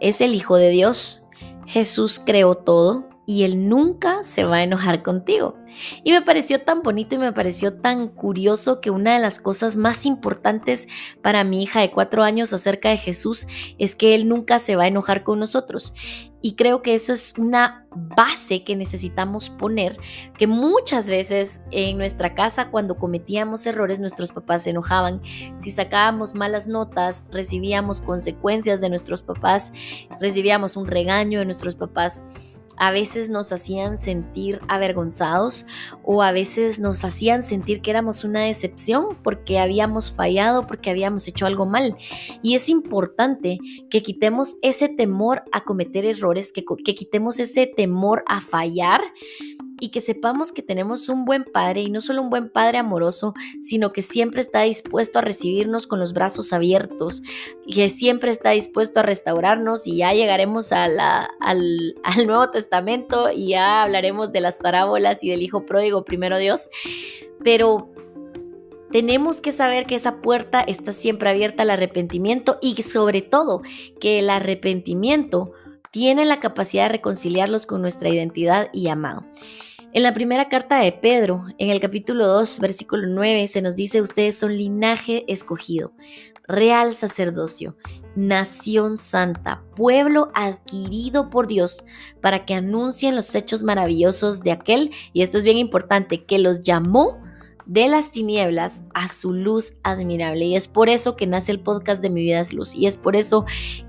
es 0.00 0.20
el 0.20 0.34
Hijo 0.34 0.56
de 0.56 0.70
Dios. 0.70 1.26
Jesús 1.66 2.20
creó 2.24 2.54
todo 2.54 3.08
y 3.26 3.42
Él 3.42 3.68
nunca 3.68 4.22
se 4.22 4.44
va 4.44 4.58
a 4.58 4.62
enojar 4.62 5.02
contigo. 5.02 5.56
Y 6.04 6.12
me 6.12 6.22
pareció 6.22 6.60
tan 6.62 6.82
bonito 6.82 7.16
y 7.16 7.18
me 7.18 7.32
pareció 7.32 7.74
tan 7.74 8.08
curioso 8.08 8.80
que 8.80 8.90
una 8.90 9.14
de 9.14 9.20
las 9.20 9.40
cosas 9.40 9.76
más 9.76 10.06
importantes 10.06 10.86
para 11.22 11.44
mi 11.44 11.62
hija 11.62 11.80
de 11.80 11.90
cuatro 11.90 12.22
años 12.22 12.52
acerca 12.52 12.90
de 12.90 12.96
Jesús 12.96 13.46
es 13.78 13.94
que 13.96 14.14
Él 14.14 14.28
nunca 14.28 14.58
se 14.58 14.76
va 14.76 14.84
a 14.84 14.88
enojar 14.88 15.24
con 15.24 15.40
nosotros. 15.40 15.92
Y 16.46 16.54
creo 16.54 16.80
que 16.80 16.94
eso 16.94 17.12
es 17.12 17.34
una 17.38 17.88
base 17.90 18.62
que 18.62 18.76
necesitamos 18.76 19.50
poner, 19.50 19.98
que 20.38 20.46
muchas 20.46 21.08
veces 21.08 21.62
en 21.72 21.98
nuestra 21.98 22.36
casa 22.36 22.70
cuando 22.70 22.98
cometíamos 22.98 23.66
errores 23.66 23.98
nuestros 23.98 24.30
papás 24.30 24.62
se 24.62 24.70
enojaban. 24.70 25.20
Si 25.56 25.72
sacábamos 25.72 26.36
malas 26.36 26.68
notas, 26.68 27.24
recibíamos 27.32 28.00
consecuencias 28.00 28.80
de 28.80 28.90
nuestros 28.90 29.24
papás, 29.24 29.72
recibíamos 30.20 30.76
un 30.76 30.86
regaño 30.86 31.40
de 31.40 31.46
nuestros 31.46 31.74
papás 31.74 32.22
a 32.76 32.90
veces 32.90 33.30
nos 33.30 33.52
hacían 33.52 33.98
sentir 33.98 34.60
avergonzados 34.68 35.66
o 36.04 36.22
a 36.22 36.32
veces 36.32 36.78
nos 36.78 37.04
hacían 37.04 37.42
sentir 37.42 37.80
que 37.80 37.90
éramos 37.90 38.24
una 38.24 38.40
decepción 38.42 39.16
porque 39.22 39.58
habíamos 39.58 40.12
fallado, 40.12 40.66
porque 40.66 40.90
habíamos 40.90 41.26
hecho 41.28 41.46
algo 41.46 41.66
mal. 41.66 41.96
Y 42.42 42.54
es 42.54 42.68
importante 42.68 43.58
que 43.90 44.02
quitemos 44.02 44.56
ese 44.62 44.88
temor 44.88 45.44
a 45.52 45.62
cometer 45.62 46.04
errores, 46.04 46.52
que, 46.52 46.64
que 46.84 46.94
quitemos 46.94 47.40
ese 47.40 47.66
temor 47.66 48.24
a 48.26 48.40
fallar 48.40 49.00
y 49.80 49.90
que 49.90 50.00
sepamos 50.00 50.52
que 50.52 50.62
tenemos 50.62 51.08
un 51.08 51.24
buen 51.24 51.44
padre 51.44 51.82
y 51.82 51.90
no 51.90 52.00
solo 52.00 52.22
un 52.22 52.30
buen 52.30 52.48
padre 52.50 52.78
amoroso, 52.78 53.34
sino 53.60 53.92
que 53.92 54.02
siempre 54.02 54.40
está 54.40 54.62
dispuesto 54.62 55.18
a 55.18 55.22
recibirnos 55.22 55.86
con 55.86 55.98
los 55.98 56.12
brazos 56.12 56.52
abiertos 56.52 57.22
y 57.66 57.74
que 57.74 57.88
siempre 57.88 58.30
está 58.30 58.50
dispuesto 58.50 59.00
a 59.00 59.02
restaurarnos 59.02 59.86
y 59.86 59.98
ya 59.98 60.12
llegaremos 60.12 60.72
al, 60.72 60.98
al 61.40 62.26
Nuevo 62.26 62.50
Testamento 62.50 63.30
y 63.30 63.48
ya 63.48 63.82
hablaremos 63.82 64.32
de 64.32 64.40
las 64.40 64.60
parábolas 64.60 65.22
y 65.22 65.30
del 65.30 65.42
Hijo 65.42 65.66
Pródigo, 65.66 66.04
primero 66.04 66.38
Dios, 66.38 66.68
pero 67.42 67.90
tenemos 68.90 69.40
que 69.40 69.52
saber 69.52 69.86
que 69.86 69.96
esa 69.96 70.22
puerta 70.22 70.60
está 70.60 70.92
siempre 70.92 71.28
abierta 71.28 71.64
al 71.64 71.70
arrepentimiento 71.70 72.58
y 72.62 72.80
sobre 72.82 73.20
todo 73.20 73.62
que 74.00 74.20
el 74.20 74.30
arrepentimiento 74.30 75.52
tiene 75.90 76.24
la 76.24 76.40
capacidad 76.40 76.84
de 76.84 76.92
reconciliarlos 76.92 77.66
con 77.66 77.80
nuestra 77.80 78.08
identidad 78.08 78.68
y 78.72 78.88
amado. 78.88 79.24
En 79.92 80.02
la 80.02 80.12
primera 80.12 80.48
carta 80.48 80.78
de 80.80 80.92
Pedro, 80.92 81.44
en 81.58 81.70
el 81.70 81.80
capítulo 81.80 82.26
2, 82.26 82.60
versículo 82.60 83.06
9, 83.08 83.48
se 83.48 83.62
nos 83.62 83.76
dice, 83.76 84.02
ustedes 84.02 84.36
son 84.36 84.56
linaje 84.56 85.24
escogido, 85.26 85.94
real 86.46 86.92
sacerdocio, 86.92 87.76
nación 88.14 88.98
santa, 88.98 89.62
pueblo 89.74 90.30
adquirido 90.34 91.30
por 91.30 91.46
Dios, 91.46 91.84
para 92.20 92.44
que 92.44 92.54
anuncien 92.54 93.14
los 93.14 93.34
hechos 93.34 93.62
maravillosos 93.62 94.42
de 94.42 94.52
aquel, 94.52 94.90
y 95.12 95.22
esto 95.22 95.38
es 95.38 95.44
bien 95.44 95.56
importante, 95.56 96.24
que 96.24 96.38
los 96.38 96.62
llamó 96.62 97.22
de 97.66 97.88
las 97.88 98.12
tinieblas 98.12 98.84
a 98.94 99.08
su 99.08 99.32
luz 99.32 99.74
admirable. 99.82 100.44
Y 100.44 100.56
es 100.56 100.68
por 100.68 100.88
eso 100.88 101.16
que 101.16 101.26
nace 101.26 101.52
el 101.52 101.60
podcast 101.60 102.00
de 102.00 102.10
Mi 102.10 102.22
vida 102.22 102.40
es 102.40 102.52
luz. 102.52 102.74
Y 102.74 102.86
es 102.86 102.96
por 102.96 103.16
eso 103.16 103.44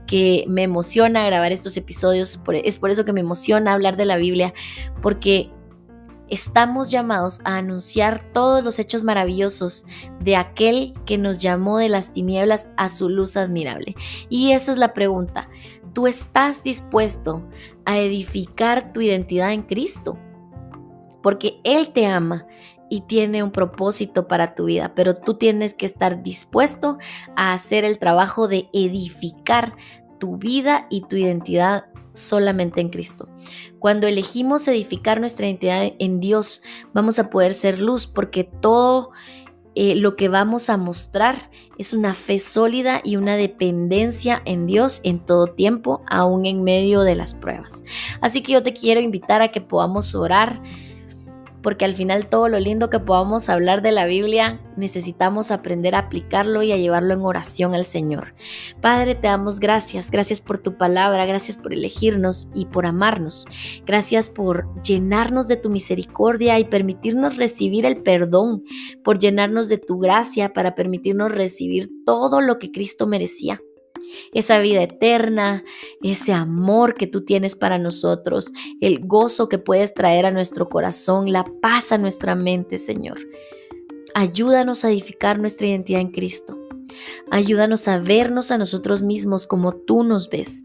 que 0.07 0.45
me 0.47 0.63
emociona 0.63 1.25
grabar 1.25 1.51
estos 1.51 1.77
episodios. 1.77 2.39
Es 2.63 2.77
por 2.77 2.89
eso 2.89 3.05
que 3.05 3.13
me 3.13 3.21
emociona 3.21 3.73
hablar 3.73 3.95
de 3.95 4.05
la 4.05 4.17
Biblia. 4.17 4.53
Porque 5.01 5.51
estamos 6.29 6.91
llamados 6.91 7.39
a 7.45 7.57
anunciar 7.57 8.21
todos 8.33 8.63
los 8.63 8.79
hechos 8.79 9.03
maravillosos 9.03 9.85
de 10.19 10.35
aquel 10.35 10.93
que 11.05 11.17
nos 11.17 11.37
llamó 11.37 11.77
de 11.77 11.89
las 11.89 12.11
tinieblas 12.11 12.67
a 12.77 12.89
su 12.89 13.09
luz 13.09 13.37
admirable. 13.37 13.95
Y 14.29 14.51
esa 14.51 14.71
es 14.71 14.77
la 14.77 14.93
pregunta. 14.93 15.49
¿Tú 15.93 16.07
estás 16.07 16.63
dispuesto 16.63 17.47
a 17.85 17.97
edificar 17.97 18.91
tu 18.93 19.01
identidad 19.01 19.51
en 19.51 19.63
Cristo? 19.63 20.17
Porque 21.23 21.59
Él 21.63 21.89
te 21.89 22.05
ama 22.05 22.45
y 22.89 23.01
tiene 23.01 23.43
un 23.43 23.51
propósito 23.51 24.27
para 24.27 24.55
tu 24.55 24.65
vida, 24.65 24.93
pero 24.95 25.15
tú 25.15 25.35
tienes 25.35 25.73
que 25.73 25.85
estar 25.85 26.23
dispuesto 26.23 26.97
a 27.35 27.53
hacer 27.53 27.85
el 27.85 27.99
trabajo 27.99 28.47
de 28.47 28.69
edificar 28.73 29.75
tu 30.19 30.37
vida 30.37 30.87
y 30.89 31.01
tu 31.01 31.15
identidad 31.15 31.85
solamente 32.11 32.81
en 32.81 32.89
Cristo. 32.89 33.29
Cuando 33.79 34.07
elegimos 34.07 34.67
edificar 34.67 35.19
nuestra 35.19 35.45
identidad 35.45 35.93
en 35.99 36.19
Dios, 36.19 36.63
vamos 36.93 37.19
a 37.19 37.29
poder 37.29 37.53
ser 37.53 37.79
luz 37.79 38.07
porque 38.07 38.43
todo 38.43 39.11
eh, 39.79 39.93
lo 39.93 40.15
que 40.15 40.27
vamos 40.27 40.71
a 40.71 40.77
mostrar 40.77 41.51
es 41.77 41.93
una 41.93 42.15
fe 42.15 42.39
sólida 42.39 42.99
y 43.03 43.15
una 43.15 43.35
dependencia 43.35 44.41
en 44.45 44.65
Dios 44.65 45.01
en 45.03 45.19
todo 45.19 45.53
tiempo, 45.53 46.01
aún 46.09 46.47
en 46.47 46.63
medio 46.63 47.01
de 47.01 47.13
las 47.13 47.35
pruebas. 47.35 47.83
Así 48.19 48.41
que 48.41 48.53
yo 48.53 48.63
te 48.63 48.73
quiero 48.73 49.01
invitar 49.01 49.43
a 49.43 49.49
que 49.49 49.61
podamos 49.61 50.15
orar 50.15 50.63
porque 51.67 51.83
al 51.83 51.93
final 51.93 52.29
todo 52.29 52.47
lo 52.47 52.61
lindo 52.61 52.89
que 52.89 53.01
podamos 53.01 53.49
hablar 53.49 53.81
de 53.81 53.91
la 53.91 54.05
Biblia 54.05 54.61
necesitamos 54.77 55.51
aprender 55.51 55.95
a 55.95 55.99
aplicarlo 55.99 56.63
y 56.63 56.71
a 56.71 56.77
llevarlo 56.77 57.13
en 57.13 57.19
oración 57.19 57.75
al 57.75 57.83
Señor. 57.83 58.35
Padre, 58.79 59.15
te 59.15 59.27
damos 59.27 59.59
gracias, 59.59 60.09
gracias 60.09 60.39
por 60.39 60.59
tu 60.59 60.77
palabra, 60.77 61.25
gracias 61.25 61.57
por 61.57 61.73
elegirnos 61.73 62.51
y 62.55 62.67
por 62.67 62.85
amarnos, 62.85 63.47
gracias 63.85 64.29
por 64.29 64.81
llenarnos 64.81 65.49
de 65.49 65.57
tu 65.57 65.69
misericordia 65.69 66.57
y 66.57 66.63
permitirnos 66.63 67.35
recibir 67.35 67.85
el 67.85 68.01
perdón, 68.01 68.63
por 69.03 69.19
llenarnos 69.19 69.67
de 69.67 69.77
tu 69.77 69.99
gracia 69.99 70.53
para 70.53 70.73
permitirnos 70.73 71.33
recibir 71.33 71.89
todo 72.05 72.39
lo 72.39 72.59
que 72.59 72.71
Cristo 72.71 73.07
merecía 73.07 73.59
esa 74.33 74.59
vida 74.59 74.83
eterna, 74.83 75.63
ese 76.01 76.33
amor 76.33 76.95
que 76.95 77.07
tú 77.07 77.25
tienes 77.25 77.55
para 77.55 77.77
nosotros, 77.77 78.51
el 78.81 78.99
gozo 79.05 79.49
que 79.49 79.59
puedes 79.59 79.93
traer 79.93 80.25
a 80.25 80.31
nuestro 80.31 80.69
corazón, 80.69 81.31
la 81.31 81.45
paz 81.61 81.91
a 81.91 81.97
nuestra 81.97 82.35
mente, 82.35 82.77
Señor. 82.77 83.19
Ayúdanos 84.13 84.83
a 84.83 84.89
edificar 84.89 85.39
nuestra 85.39 85.67
identidad 85.67 86.01
en 86.01 86.11
Cristo. 86.11 86.57
Ayúdanos 87.29 87.87
a 87.87 87.99
vernos 87.99 88.51
a 88.51 88.57
nosotros 88.57 89.01
mismos 89.01 89.45
como 89.45 89.73
tú 89.73 90.03
nos 90.03 90.29
ves. 90.29 90.63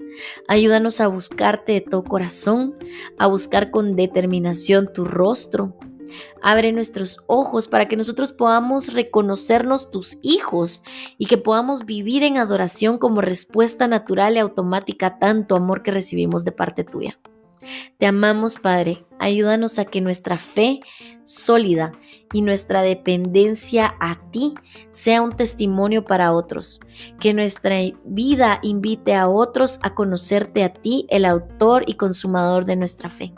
Ayúdanos 0.49 1.01
a 1.01 1.09
buscarte 1.09 1.73
de 1.73 1.81
todo 1.81 2.05
corazón, 2.05 2.75
a 3.19 3.27
buscar 3.27 3.71
con 3.71 3.97
determinación 3.97 4.93
tu 4.93 5.05
rostro, 5.05 5.77
Abre 6.43 6.73
nuestros 6.73 7.23
ojos 7.27 7.69
para 7.69 7.89
que 7.89 7.97
nosotros 7.97 8.33
podamos 8.33 8.93
reconocernos 8.93 9.91
tus 9.91 10.19
hijos 10.23 10.83
y 11.19 11.27
que 11.27 11.39
podamos 11.39 11.87
vivir 11.87 12.23
en 12.23 12.39
adoración 12.39 12.99
como 12.99 13.21
respuesta 13.21 13.89
natural 13.89 14.37
y 14.37 14.39
automática 14.39 15.07
a 15.07 15.19
tanto 15.19 15.57
amor 15.57 15.83
que 15.83 15.91
recibimos 15.91 16.45
de 16.45 16.53
parte 16.53 16.85
tuya. 16.85 17.19
Te 17.99 18.07
amamos, 18.07 18.57
Padre. 18.57 19.05
Ayúdanos 19.19 19.79
a 19.79 19.85
que 19.85 20.01
nuestra 20.01 20.37
fe 20.37 20.81
sólida 21.25 21.93
y 22.33 22.43
nuestra 22.43 22.83
dependencia 22.83 23.95
a 24.01 24.19
ti 24.31 24.55
sea 24.91 25.23
un 25.23 25.37
testimonio 25.37 26.05
para 26.05 26.33
otros. 26.33 26.81
Que 27.21 27.33
nuestra 27.33 27.77
vida 28.05 28.59
invite 28.63 29.15
a 29.15 29.29
otros 29.29 29.79
a 29.83 29.95
conocerte 29.95 30.65
a 30.65 30.73
ti, 30.73 31.07
el 31.09 31.25
autor 31.25 31.85
y 31.87 31.95
consumador 31.95 32.65
de 32.65 32.77
nuestra 32.77 33.09
fe. 33.09 33.33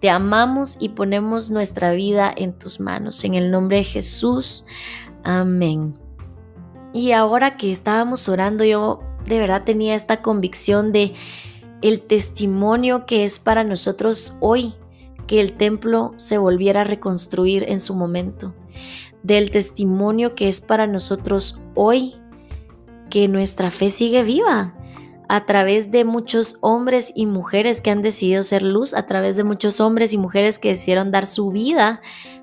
Te 0.00 0.08
amamos 0.08 0.76
y 0.80 0.90
ponemos 0.90 1.50
nuestra 1.50 1.92
vida 1.92 2.32
en 2.34 2.58
tus 2.58 2.80
manos. 2.80 3.22
En 3.24 3.34
el 3.34 3.50
nombre 3.50 3.78
de 3.78 3.84
Jesús. 3.84 4.64
Amén. 5.22 5.94
Y 6.92 7.12
ahora 7.12 7.56
que 7.56 7.70
estábamos 7.70 8.28
orando, 8.28 8.64
yo 8.64 9.02
de 9.26 9.38
verdad 9.38 9.64
tenía 9.64 9.94
esta 9.94 10.22
convicción 10.22 10.92
de 10.92 11.14
el 11.82 12.00
testimonio 12.00 13.06
que 13.06 13.24
es 13.24 13.38
para 13.38 13.62
nosotros 13.64 14.36
hoy 14.40 14.74
que 15.26 15.40
el 15.40 15.56
templo 15.56 16.12
se 16.16 16.38
volviera 16.38 16.80
a 16.80 16.84
reconstruir 16.84 17.64
en 17.68 17.78
su 17.78 17.94
momento. 17.94 18.54
Del 19.22 19.50
testimonio 19.50 20.34
que 20.34 20.48
es 20.48 20.60
para 20.60 20.86
nosotros 20.86 21.60
hoy 21.74 22.16
que 23.10 23.28
nuestra 23.28 23.70
fe 23.70 23.90
sigue 23.90 24.22
viva, 24.22 24.74
a 25.30 25.46
través 25.46 25.92
de 25.92 26.04
muchos 26.04 26.56
hombres 26.60 27.12
y 27.14 27.24
mujeres 27.24 27.80
que 27.80 27.90
han 27.90 28.02
decidido 28.02 28.42
ser 28.42 28.62
luz, 28.62 28.94
a 28.94 29.06
través 29.06 29.36
de 29.36 29.44
muchos 29.44 29.78
hombres 29.78 30.12
y 30.12 30.18
mujeres 30.18 30.58
que 30.58 30.70
decidieron 30.70 31.12
dar 31.12 31.28
su 31.28 31.52
vida 31.52 32.00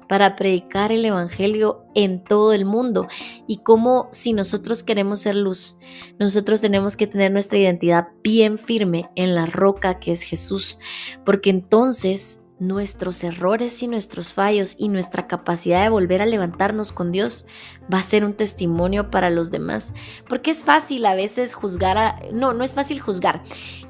para 0.08 0.38
predicar 0.38 0.94
el 0.94 1.04
Evangelio 1.04 1.84
en 1.96 2.24
todo 2.24 2.54
el 2.54 2.64
mundo. 2.64 3.08
Y 3.46 3.58
cómo 3.58 4.08
si 4.14 4.32
nosotros 4.32 4.84
queremos 4.84 5.20
ser 5.20 5.36
luz, 5.36 5.80
nosotros 6.18 6.62
tenemos 6.62 6.96
que 6.96 7.08
tener 7.08 7.30
nuestra 7.30 7.60
identidad 7.60 8.08
bien 8.24 8.58
firme 8.58 9.10
en 9.16 9.36
la 9.36 9.48
roca 9.48 10.00
que 10.00 10.14
es 10.14 10.22
Jesús, 10.22 10.80
porque 11.26 11.50
entonces 11.50 12.47
nuestros 12.60 13.24
errores 13.24 13.84
y 13.84 13.88
nuestros 13.88 14.34
fallos 14.34 14.76
y 14.80 14.90
nuestra 14.90 15.28
capacidad 15.28 15.84
de 15.84 15.90
volver 15.90 16.22
a 16.22 16.26
levantarnos 16.26 16.92
con 16.92 17.12
Dios 17.12 17.46
va 17.94 18.00
a 18.00 18.04
ser 18.04 18.26
un 18.26 18.34
testimonio 18.34 19.12
para 19.12 19.30
los 19.30 19.52
demás. 19.52 19.94
Porque 20.28 20.52
es 20.52 20.64
fácil 20.64 21.06
a 21.06 21.16
veces 21.16 21.54
juzgar 21.54 21.98
a... 21.98 22.20
No, 22.32 22.54
no 22.54 22.64
es 22.64 22.76
fácil 22.76 23.00
juzgar. 23.00 23.44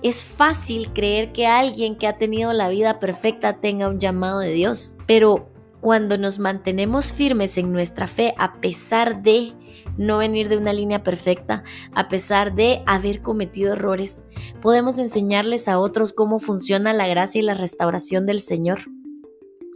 Es 0.03 0.25
fácil 0.25 0.91
creer 0.93 1.31
que 1.31 1.47
alguien 1.47 1.97
que 1.97 2.07
ha 2.07 2.17
tenido 2.17 2.53
la 2.53 2.69
vida 2.69 2.99
perfecta 2.99 3.59
tenga 3.61 3.87
un 3.87 3.99
llamado 3.99 4.39
de 4.39 4.51
Dios. 4.51 4.97
Pero 5.07 5.49
cuando 5.79 6.17
nos 6.17 6.39
mantenemos 6.39 7.13
firmes 7.13 7.57
en 7.57 7.71
nuestra 7.71 8.07
fe 8.07 8.33
a 8.37 8.59
pesar 8.59 9.21
de 9.21 9.53
no 9.97 10.19
venir 10.19 10.49
de 10.49 10.57
una 10.57 10.73
línea 10.73 11.03
perfecta, 11.03 11.63
a 11.93 12.07
pesar 12.07 12.55
de 12.55 12.83
haber 12.85 13.21
cometido 13.21 13.73
errores, 13.73 14.23
podemos 14.61 14.99
enseñarles 14.99 15.67
a 15.67 15.79
otros 15.79 16.13
cómo 16.13 16.39
funciona 16.39 16.93
la 16.93 17.07
gracia 17.07 17.39
y 17.39 17.43
la 17.43 17.53
restauración 17.53 18.25
del 18.25 18.41
Señor. 18.41 18.81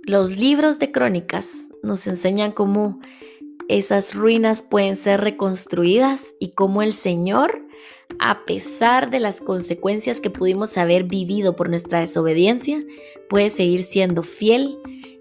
Los 0.04 0.38
libros 0.38 0.80
de 0.80 0.92
crónicas 0.92 1.70
nos 1.84 2.08
enseñan 2.08 2.52
cómo 2.52 3.00
esas 3.68 4.16
ruinas 4.16 4.64
pueden 4.64 4.96
ser 4.96 5.22
reconstruidas 5.22 6.36
y 6.40 6.54
cómo 6.54 6.82
el 6.82 6.94
Señor, 6.94 7.66
a 8.20 8.46
pesar 8.46 9.10
de 9.10 9.20
las 9.20 9.42
consecuencias 9.42 10.20
que 10.20 10.30
pudimos 10.30 10.78
haber 10.78 11.06
vivido 11.06 11.56
por 11.56 11.70
nuestra 11.70 12.00
desobediencia, 12.00 12.84
puede 13.30 13.50
seguir 13.50 13.84
siendo 13.84 14.24
fiel 14.24 14.78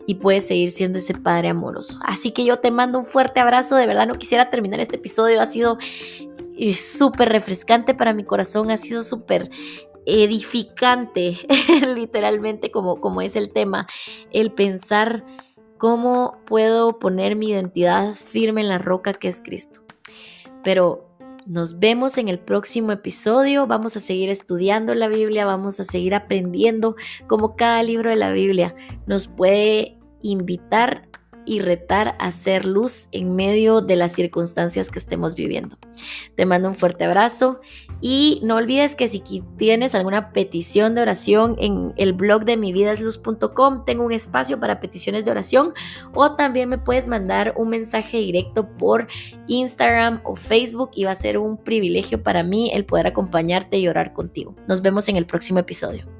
y 0.06 0.16
puedes 0.16 0.46
seguir 0.46 0.70
siendo 0.70 0.98
ese 0.98 1.14
padre 1.14 1.48
amoroso. 1.48 1.98
Así 2.04 2.32
que 2.32 2.44
yo 2.44 2.58
te 2.58 2.70
mando 2.70 2.98
un 2.98 3.06
fuerte 3.06 3.40
abrazo, 3.40 3.76
de 3.76 3.86
verdad 3.86 4.06
no 4.06 4.14
quisiera 4.14 4.50
terminar 4.50 4.80
este 4.80 4.96
episodio, 4.96 5.40
ha 5.40 5.46
sido 5.46 5.78
eh, 6.56 6.74
súper 6.74 7.28
refrescante 7.28 7.94
para 7.94 8.14
mi 8.14 8.24
corazón, 8.24 8.70
ha 8.70 8.76
sido 8.76 9.02
súper 9.02 9.50
edificante, 10.06 11.38
literalmente 11.94 12.70
como, 12.70 13.00
como 13.00 13.22
es 13.22 13.36
el 13.36 13.50
tema, 13.50 13.86
el 14.32 14.52
pensar 14.52 15.24
cómo 15.78 16.38
puedo 16.46 16.98
poner 16.98 17.36
mi 17.36 17.50
identidad 17.50 18.14
firme 18.14 18.60
en 18.60 18.68
la 18.68 18.78
roca 18.78 19.14
que 19.14 19.28
es 19.28 19.40
Cristo. 19.40 19.80
Pero 20.62 21.09
nos 21.50 21.80
vemos 21.80 22.16
en 22.16 22.28
el 22.28 22.38
próximo 22.38 22.92
episodio. 22.92 23.66
Vamos 23.66 23.96
a 23.96 24.00
seguir 24.00 24.30
estudiando 24.30 24.94
la 24.94 25.08
Biblia, 25.08 25.44
vamos 25.44 25.80
a 25.80 25.84
seguir 25.84 26.14
aprendiendo 26.14 26.94
como 27.26 27.56
cada 27.56 27.82
libro 27.82 28.08
de 28.08 28.16
la 28.16 28.30
Biblia 28.30 28.74
nos 29.06 29.26
puede 29.26 29.98
invitar 30.22 31.08
y 31.44 31.60
retar 31.60 32.16
a 32.18 32.26
hacer 32.26 32.64
luz 32.64 33.08
en 33.12 33.34
medio 33.34 33.80
de 33.80 33.96
las 33.96 34.12
circunstancias 34.12 34.90
que 34.90 34.98
estemos 34.98 35.34
viviendo. 35.34 35.76
Te 36.36 36.46
mando 36.46 36.68
un 36.68 36.74
fuerte 36.74 37.04
abrazo 37.04 37.60
y 38.00 38.40
no 38.42 38.56
olvides 38.56 38.94
que 38.94 39.08
si 39.08 39.22
tienes 39.56 39.94
alguna 39.94 40.32
petición 40.32 40.94
de 40.94 41.02
oración 41.02 41.56
en 41.58 41.92
el 41.96 42.12
blog 42.12 42.44
de 42.44 42.56
mividasluz.com, 42.56 43.84
tengo 43.84 44.04
un 44.04 44.12
espacio 44.12 44.60
para 44.60 44.80
peticiones 44.80 45.24
de 45.24 45.30
oración 45.30 45.74
o 46.14 46.32
también 46.36 46.68
me 46.68 46.78
puedes 46.78 47.08
mandar 47.08 47.54
un 47.56 47.68
mensaje 47.70 48.18
directo 48.18 48.68
por 48.76 49.08
Instagram 49.46 50.20
o 50.24 50.36
Facebook 50.36 50.90
y 50.94 51.04
va 51.04 51.12
a 51.12 51.14
ser 51.14 51.38
un 51.38 51.56
privilegio 51.56 52.22
para 52.22 52.42
mí 52.42 52.70
el 52.72 52.84
poder 52.84 53.06
acompañarte 53.06 53.78
y 53.78 53.88
orar 53.88 54.12
contigo. 54.12 54.54
Nos 54.66 54.82
vemos 54.82 55.08
en 55.08 55.16
el 55.16 55.26
próximo 55.26 55.58
episodio. 55.58 56.19